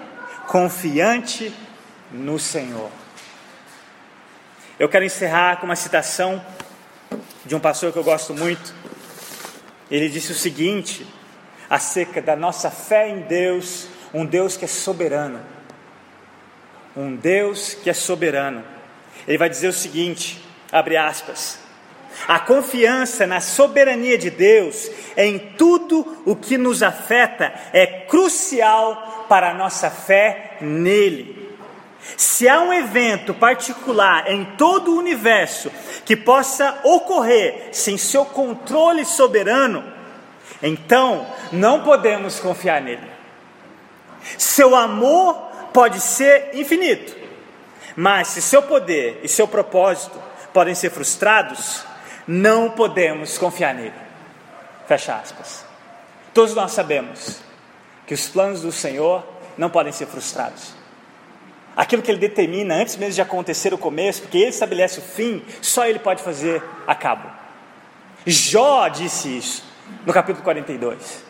confiante 0.48 1.54
no 2.10 2.40
Senhor. 2.40 2.90
Eu 4.80 4.88
quero 4.88 5.04
encerrar 5.04 5.58
com 5.58 5.66
uma 5.66 5.76
citação 5.76 6.42
de 7.46 7.54
um 7.54 7.60
pastor 7.60 7.92
que 7.92 8.00
eu 8.00 8.04
gosto 8.04 8.34
muito. 8.34 8.74
Ele 9.92 10.08
disse 10.08 10.32
o 10.32 10.36
seguinte 10.36 11.06
acerca 11.70 12.22
da 12.22 12.34
nossa 12.34 12.72
fé 12.72 13.10
em 13.10 13.24
Deus, 13.24 13.90
um 14.14 14.26
Deus 14.26 14.56
que 14.56 14.64
é 14.64 14.70
soberano. 14.70 15.42
Um 16.96 17.14
Deus 17.14 17.74
que 17.74 17.90
é 17.90 17.94
soberano. 17.94 18.64
Ele 19.28 19.38
vai 19.38 19.50
dizer 19.50 19.68
o 19.68 19.74
seguinte, 19.74 20.42
abre 20.72 20.96
aspas: 20.96 21.60
a 22.28 22.40
confiança 22.40 23.26
na 23.26 23.40
soberania 23.40 24.18
de 24.18 24.30
Deus 24.30 24.90
em 25.16 25.40
tudo 25.40 26.22
o 26.26 26.36
que 26.36 26.58
nos 26.58 26.84
afeta 26.84 27.54
é 27.74 27.86
crucial 27.86 29.26
para 29.28 29.52
a 29.52 29.54
nossa 29.54 29.90
fé 29.90 30.58
nele. 30.62 31.40
Se 32.18 32.48
há 32.48 32.60
um 32.62 32.74
evento 32.74 33.34
particular 33.34 34.32
em 34.32 34.44
todo 34.58 34.92
o 34.92 34.98
universo 34.98 35.72
que 36.06 36.16
possa 36.16 36.80
ocorrer 36.84 37.70
sem 37.72 37.98
seu 37.98 38.26
controle 38.26 39.06
soberano, 39.06 39.84
então 40.62 41.28
não 41.52 41.84
podemos 41.84 42.40
confiar 42.40 42.82
nele. 42.82 43.10
Seu 44.38 44.76
amor 44.76 45.36
pode 45.74 46.00
ser 46.00 46.52
infinito, 46.54 47.16
mas 47.96 48.30
se 48.30 48.42
seu 48.42 48.62
poder 48.64 49.20
e 49.24 49.28
seu 49.28 49.48
propósito 49.48 50.20
podem 50.54 50.76
ser 50.76 50.90
frustrados, 50.90 51.84
não 52.32 52.70
podemos 52.70 53.40
confiar 53.40 53.74
nele. 53.74 53.92
Fecha 54.88 55.16
aspas. 55.16 55.66
Todos 56.32 56.54
nós 56.54 56.72
sabemos 56.74 57.42
que 58.06 58.14
os 58.14 58.30
planos 58.30 58.62
do 58.62 58.72
Senhor 58.72 59.28
não 59.58 59.68
podem 59.68 59.92
ser 59.92 60.06
frustrados. 60.06 60.76
Aquilo 61.76 62.04
que 62.04 62.12
ele 62.12 62.20
determina 62.20 62.76
antes 62.76 62.98
mesmo 62.98 63.16
de 63.16 63.22
acontecer 63.24 63.74
o 63.74 63.80
começo, 63.80 64.22
porque 64.22 64.38
ele 64.38 64.50
estabelece 64.50 65.00
o 65.00 65.02
fim, 65.02 65.44
só 65.60 65.88
ele 65.88 65.98
pode 65.98 66.22
fazer 66.22 66.64
a 66.86 66.94
cabo. 66.94 67.28
Jó 68.28 68.88
disse 68.90 69.36
isso 69.36 69.64
no 70.06 70.14
capítulo 70.14 70.44
42. 70.44 71.29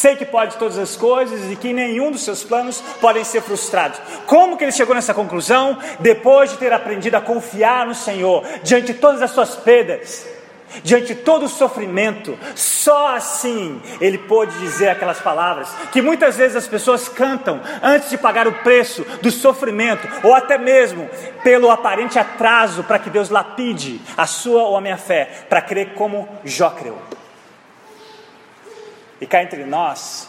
Sei 0.00 0.16
que 0.16 0.24
pode 0.24 0.56
todas 0.56 0.78
as 0.78 0.96
coisas 0.96 1.52
e 1.52 1.56
que 1.56 1.74
nenhum 1.74 2.10
dos 2.10 2.22
seus 2.22 2.42
planos 2.42 2.82
podem 3.02 3.22
ser 3.22 3.42
frustrados. 3.42 4.00
Como 4.24 4.56
que 4.56 4.64
ele 4.64 4.72
chegou 4.72 4.94
nessa 4.94 5.12
conclusão? 5.12 5.76
Depois 5.98 6.50
de 6.50 6.56
ter 6.56 6.72
aprendido 6.72 7.16
a 7.16 7.20
confiar 7.20 7.86
no 7.86 7.94
Senhor, 7.94 8.42
diante 8.62 8.94
de 8.94 8.94
todas 8.94 9.20
as 9.20 9.30
suas 9.30 9.56
perdas, 9.56 10.26
diante 10.82 11.08
de 11.08 11.16
todo 11.16 11.44
o 11.44 11.50
sofrimento, 11.50 12.38
só 12.54 13.14
assim 13.14 13.78
ele 14.00 14.16
pôde 14.16 14.58
dizer 14.60 14.88
aquelas 14.88 15.20
palavras 15.20 15.68
que 15.92 16.00
muitas 16.00 16.34
vezes 16.34 16.56
as 16.56 16.66
pessoas 16.66 17.06
cantam 17.06 17.60
antes 17.82 18.08
de 18.08 18.16
pagar 18.16 18.48
o 18.48 18.54
preço 18.62 19.04
do 19.20 19.30
sofrimento, 19.30 20.08
ou 20.24 20.34
até 20.34 20.56
mesmo 20.56 21.10
pelo 21.44 21.70
aparente 21.70 22.18
atraso 22.18 22.84
para 22.84 22.98
que 22.98 23.10
Deus 23.10 23.28
lapide 23.28 24.00
a 24.16 24.26
sua 24.26 24.62
ou 24.62 24.78
a 24.78 24.80
minha 24.80 24.96
fé, 24.96 25.44
para 25.46 25.60
crer 25.60 25.92
como 25.92 26.26
Jó 26.42 26.70
creu. 26.70 27.19
E 29.20 29.26
cá 29.26 29.42
entre 29.42 29.64
nós, 29.64 30.28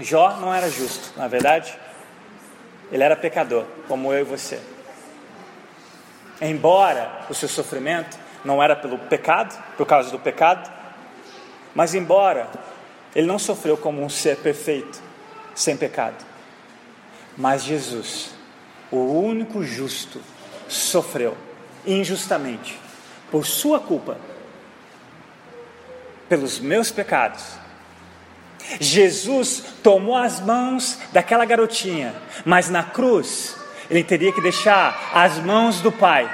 Jó 0.00 0.36
não 0.36 0.54
era 0.54 0.70
justo, 0.70 1.12
na 1.16 1.26
é 1.26 1.28
verdade? 1.28 1.76
Ele 2.90 3.02
era 3.02 3.14
pecador, 3.14 3.64
como 3.86 4.12
eu 4.12 4.20
e 4.20 4.24
você. 4.24 4.60
Embora 6.40 7.26
o 7.28 7.34
seu 7.34 7.48
sofrimento 7.48 8.18
não 8.44 8.62
era 8.62 8.74
pelo 8.74 8.98
pecado, 8.98 9.60
por 9.76 9.86
causa 9.86 10.10
do 10.10 10.18
pecado, 10.18 10.72
mas 11.74 11.94
embora 11.94 12.48
ele 13.14 13.26
não 13.26 13.38
sofreu 13.38 13.76
como 13.76 14.02
um 14.02 14.08
ser 14.08 14.36
perfeito, 14.38 15.02
sem 15.54 15.76
pecado, 15.76 16.24
mas 17.36 17.64
Jesus, 17.64 18.30
o 18.90 18.98
único 18.98 19.62
justo, 19.62 20.22
sofreu 20.68 21.36
injustamente 21.86 22.78
por 23.30 23.44
sua 23.44 23.80
culpa, 23.80 24.16
pelos 26.28 26.58
meus 26.58 26.90
pecados 26.90 27.58
Jesus 28.80 29.64
tomou 29.82 30.16
as 30.16 30.40
mãos 30.40 30.98
daquela 31.12 31.44
garotinha, 31.44 32.14
mas 32.44 32.68
na 32.68 32.82
cruz 32.82 33.56
ele 33.90 34.04
teria 34.04 34.32
que 34.32 34.40
deixar 34.40 35.10
as 35.14 35.38
mãos 35.38 35.80
do 35.80 35.90
Pai. 35.90 36.28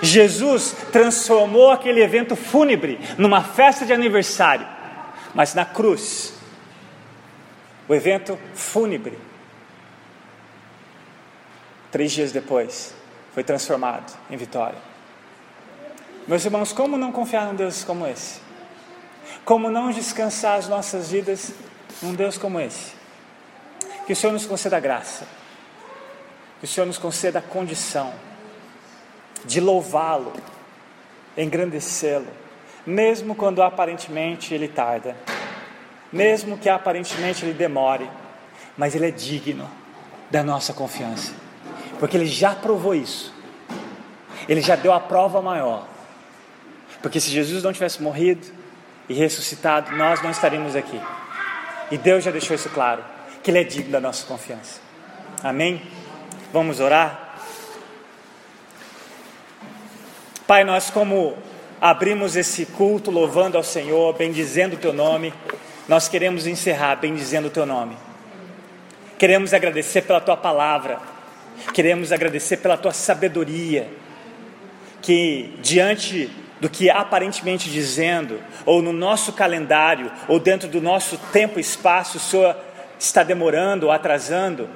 Jesus 0.00 0.74
transformou 0.92 1.70
aquele 1.70 2.00
evento 2.00 2.36
fúnebre 2.36 2.98
numa 3.18 3.42
festa 3.42 3.84
de 3.84 3.92
aniversário, 3.92 4.66
mas 5.34 5.54
na 5.54 5.64
cruz, 5.64 6.34
o 7.88 7.94
evento 7.94 8.38
fúnebre, 8.54 9.18
três 11.90 12.12
dias 12.12 12.32
depois, 12.32 12.94
foi 13.34 13.42
transformado 13.42 14.16
em 14.30 14.36
vitória. 14.36 14.78
Meus 16.26 16.44
irmãos, 16.44 16.72
como 16.72 16.96
não 16.96 17.10
confiar 17.10 17.46
num 17.46 17.54
Deus 17.54 17.82
como 17.82 18.06
esse? 18.06 18.40
Como 19.44 19.70
não 19.70 19.90
descansar 19.90 20.58
as 20.58 20.68
nossas 20.68 21.10
vidas 21.10 21.52
num 22.00 22.14
Deus 22.14 22.38
como 22.38 22.60
esse? 22.60 22.92
Que 24.06 24.12
o 24.12 24.16
Senhor 24.16 24.32
nos 24.32 24.46
conceda 24.46 24.78
graça, 24.78 25.26
que 26.60 26.64
o 26.64 26.68
Senhor 26.68 26.86
nos 26.86 26.98
conceda 26.98 27.40
a 27.40 27.42
condição 27.42 28.12
de 29.44 29.60
louvá-lo, 29.60 30.32
engrandecê-lo, 31.36 32.28
mesmo 32.86 33.34
quando 33.34 33.62
aparentemente 33.62 34.54
ele 34.54 34.68
tarda, 34.68 35.16
mesmo 36.12 36.56
que 36.56 36.68
aparentemente 36.68 37.44
ele 37.44 37.52
demore, 37.52 38.08
mas 38.76 38.94
ele 38.94 39.08
é 39.08 39.10
digno 39.10 39.68
da 40.30 40.42
nossa 40.42 40.72
confiança, 40.72 41.32
porque 41.98 42.16
ele 42.16 42.26
já 42.26 42.54
provou 42.54 42.94
isso, 42.94 43.34
ele 44.48 44.60
já 44.60 44.76
deu 44.76 44.92
a 44.92 45.00
prova 45.00 45.42
maior. 45.42 45.88
Porque 47.00 47.18
se 47.18 47.30
Jesus 47.30 47.64
não 47.64 47.72
tivesse 47.72 48.00
morrido, 48.00 48.46
e 49.12 49.14
ressuscitado, 49.14 49.94
nós 49.94 50.22
não 50.22 50.30
estaríamos 50.30 50.74
aqui. 50.74 50.98
E 51.90 51.98
Deus 51.98 52.24
já 52.24 52.30
deixou 52.30 52.56
isso 52.56 52.70
claro, 52.70 53.04
que 53.42 53.50
Ele 53.50 53.60
é 53.60 53.64
digno 53.64 53.92
da 53.92 54.00
nossa 54.00 54.26
confiança. 54.26 54.80
Amém? 55.42 55.82
Vamos 56.50 56.80
orar? 56.80 57.36
Pai, 60.46 60.64
nós 60.64 60.88
como 60.88 61.36
abrimos 61.78 62.36
esse 62.36 62.64
culto 62.64 63.10
louvando 63.10 63.58
ao 63.58 63.62
Senhor, 63.62 64.14
bendizendo 64.14 64.76
o 64.76 64.78
Teu 64.78 64.92
nome, 64.92 65.34
nós 65.86 66.08
queremos 66.08 66.46
encerrar 66.46 66.96
bendizendo 66.96 67.48
o 67.48 67.50
Teu 67.50 67.66
nome. 67.66 67.96
Queremos 69.18 69.52
agradecer 69.52 70.02
pela 70.02 70.20
Tua 70.20 70.36
palavra, 70.36 70.98
queremos 71.74 72.10
agradecer 72.10 72.56
pela 72.56 72.78
Tua 72.78 72.92
sabedoria, 72.92 73.90
que 75.02 75.54
diante 75.60 76.30
do 76.62 76.70
que 76.70 76.88
aparentemente 76.88 77.68
dizendo, 77.68 78.40
ou 78.64 78.80
no 78.80 78.92
nosso 78.92 79.32
calendário, 79.32 80.12
ou 80.28 80.38
dentro 80.38 80.68
do 80.68 80.80
nosso 80.80 81.18
tempo 81.32 81.58
e 81.58 81.60
espaço, 81.60 82.18
o 82.18 82.20
Senhor 82.20 82.56
está 83.00 83.24
demorando 83.24 83.86
ou 83.86 83.92
atrasando, 83.92 84.70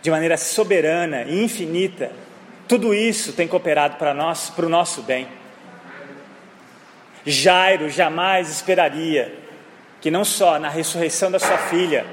de 0.00 0.08
maneira 0.08 0.36
soberana 0.36 1.24
e 1.24 1.42
infinita, 1.42 2.12
tudo 2.68 2.94
isso 2.94 3.32
tem 3.32 3.48
cooperado 3.48 3.96
para 3.96 4.14
nós, 4.14 4.50
para 4.50 4.66
o 4.66 4.68
nosso 4.68 5.02
bem. 5.02 5.26
Jairo 7.26 7.90
jamais 7.90 8.48
esperaria 8.50 9.36
que 10.00 10.12
não 10.12 10.24
só 10.24 10.60
na 10.60 10.68
ressurreição 10.68 11.28
da 11.28 11.40
sua 11.40 11.58
filha, 11.58 12.06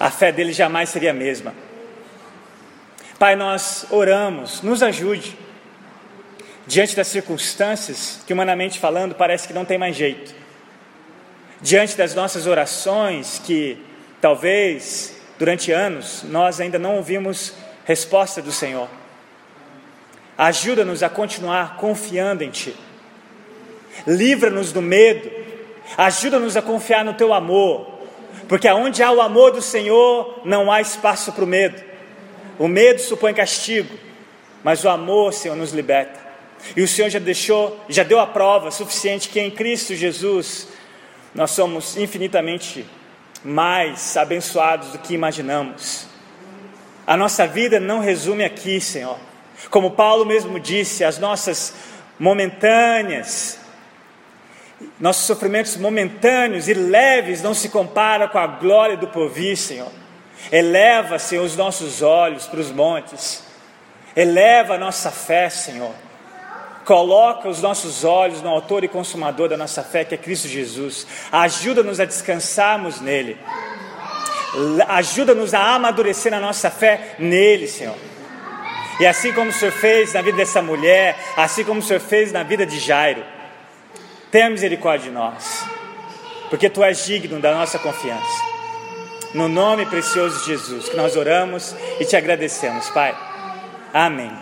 a 0.00 0.10
fé 0.10 0.32
dele 0.32 0.52
jamais 0.52 0.88
seria 0.88 1.12
a 1.12 1.14
mesma. 1.14 1.54
Pai, 3.20 3.36
nós 3.36 3.86
oramos, 3.88 4.62
nos 4.62 4.82
ajude 4.82 5.38
diante 6.66 6.94
das 6.94 7.08
circunstâncias 7.08 8.20
que, 8.26 8.32
humanamente 8.32 8.78
falando, 8.78 9.14
parece 9.14 9.46
que 9.46 9.54
não 9.54 9.64
tem 9.64 9.78
mais 9.78 9.96
jeito, 9.96 10.34
diante 11.60 11.96
das 11.96 12.14
nossas 12.14 12.46
orações, 12.46 13.40
que 13.44 13.78
talvez 14.20 15.16
durante 15.38 15.72
anos 15.72 16.22
nós 16.24 16.60
ainda 16.60 16.78
não 16.78 16.96
ouvimos 16.96 17.54
resposta 17.84 18.40
do 18.40 18.52
Senhor. 18.52 18.88
Ajuda-nos 20.36 21.02
a 21.02 21.08
continuar 21.08 21.76
confiando 21.76 22.44
em 22.44 22.50
Ti, 22.50 22.74
livra-nos 24.06 24.72
do 24.72 24.80
medo, 24.80 25.30
ajuda-nos 25.96 26.56
a 26.56 26.62
confiar 26.62 27.04
no 27.04 27.14
Teu 27.14 27.34
amor, 27.34 28.00
porque 28.48 28.68
aonde 28.68 29.02
há 29.02 29.10
o 29.10 29.20
amor 29.20 29.52
do 29.52 29.62
Senhor, 29.62 30.42
não 30.44 30.70
há 30.72 30.80
espaço 30.80 31.32
para 31.32 31.44
o 31.44 31.46
medo. 31.46 31.90
O 32.58 32.68
medo 32.68 33.00
supõe 33.00 33.32
castigo, 33.32 33.96
mas 34.62 34.84
o 34.84 34.88
amor, 34.88 35.32
Senhor, 35.32 35.56
nos 35.56 35.72
liberta. 35.72 36.19
E 36.76 36.82
o 36.82 36.88
Senhor 36.88 37.08
já 37.08 37.18
deixou, 37.18 37.78
já 37.88 38.02
deu 38.02 38.20
a 38.20 38.26
prova 38.26 38.70
suficiente 38.70 39.28
que 39.28 39.40
em 39.40 39.50
Cristo 39.50 39.94
Jesus 39.94 40.68
nós 41.34 41.50
somos 41.50 41.96
infinitamente 41.96 42.86
mais 43.44 44.16
abençoados 44.16 44.90
do 44.92 44.98
que 44.98 45.14
imaginamos. 45.14 46.06
A 47.06 47.16
nossa 47.16 47.46
vida 47.46 47.80
não 47.80 48.00
resume 48.00 48.44
aqui, 48.44 48.80
Senhor. 48.80 49.18
Como 49.70 49.92
Paulo 49.92 50.24
mesmo 50.24 50.58
disse, 50.60 51.04
as 51.04 51.18
nossas 51.18 51.74
momentâneas, 52.18 53.58
nossos 54.98 55.24
sofrimentos 55.24 55.76
momentâneos 55.76 56.68
e 56.68 56.74
leves 56.74 57.42
não 57.42 57.54
se 57.54 57.68
comparam 57.68 58.28
com 58.28 58.38
a 58.38 58.46
glória 58.46 58.96
do 58.96 59.08
porvir, 59.08 59.56
Senhor. 59.56 59.90
Eleva, 60.50 61.18
Senhor, 61.18 61.44
os 61.44 61.56
nossos 61.56 62.02
olhos 62.02 62.46
para 62.46 62.60
os 62.60 62.70
montes. 62.70 63.44
Eleva 64.16 64.74
a 64.74 64.78
nossa 64.78 65.10
fé, 65.10 65.48
Senhor. 65.48 65.94
Coloca 66.90 67.48
os 67.48 67.62
nossos 67.62 68.02
olhos 68.02 68.42
no 68.42 68.48
autor 68.48 68.82
e 68.82 68.88
consumador 68.88 69.48
da 69.48 69.56
nossa 69.56 69.80
fé, 69.80 70.04
que 70.04 70.12
é 70.12 70.18
Cristo 70.18 70.48
Jesus. 70.48 71.06
Ajuda-nos 71.30 72.00
a 72.00 72.04
descansarmos 72.04 73.00
nele. 73.00 73.38
Ajuda-nos 74.88 75.54
a 75.54 75.76
amadurecer 75.76 76.34
a 76.34 76.40
nossa 76.40 76.68
fé 76.68 77.14
nele, 77.16 77.68
Senhor. 77.68 77.94
E 78.98 79.06
assim 79.06 79.32
como 79.32 79.50
o 79.50 79.52
Senhor 79.52 79.70
fez 79.70 80.14
na 80.14 80.20
vida 80.20 80.38
dessa 80.38 80.60
mulher, 80.60 81.16
assim 81.36 81.62
como 81.62 81.78
o 81.78 81.82
Senhor 81.82 82.00
fez 82.00 82.32
na 82.32 82.42
vida 82.42 82.66
de 82.66 82.80
Jairo, 82.80 83.22
tenha 84.32 84.50
misericórdia 84.50 85.10
de 85.10 85.14
nós, 85.14 85.64
porque 86.48 86.68
Tu 86.68 86.82
és 86.82 87.06
digno 87.06 87.38
da 87.38 87.54
nossa 87.54 87.78
confiança. 87.78 88.42
No 89.32 89.48
nome 89.48 89.86
precioso 89.86 90.40
de 90.40 90.46
Jesus, 90.46 90.88
que 90.88 90.96
nós 90.96 91.14
oramos 91.14 91.72
e 92.00 92.04
te 92.04 92.16
agradecemos, 92.16 92.90
Pai. 92.90 93.16
Amém. 93.94 94.40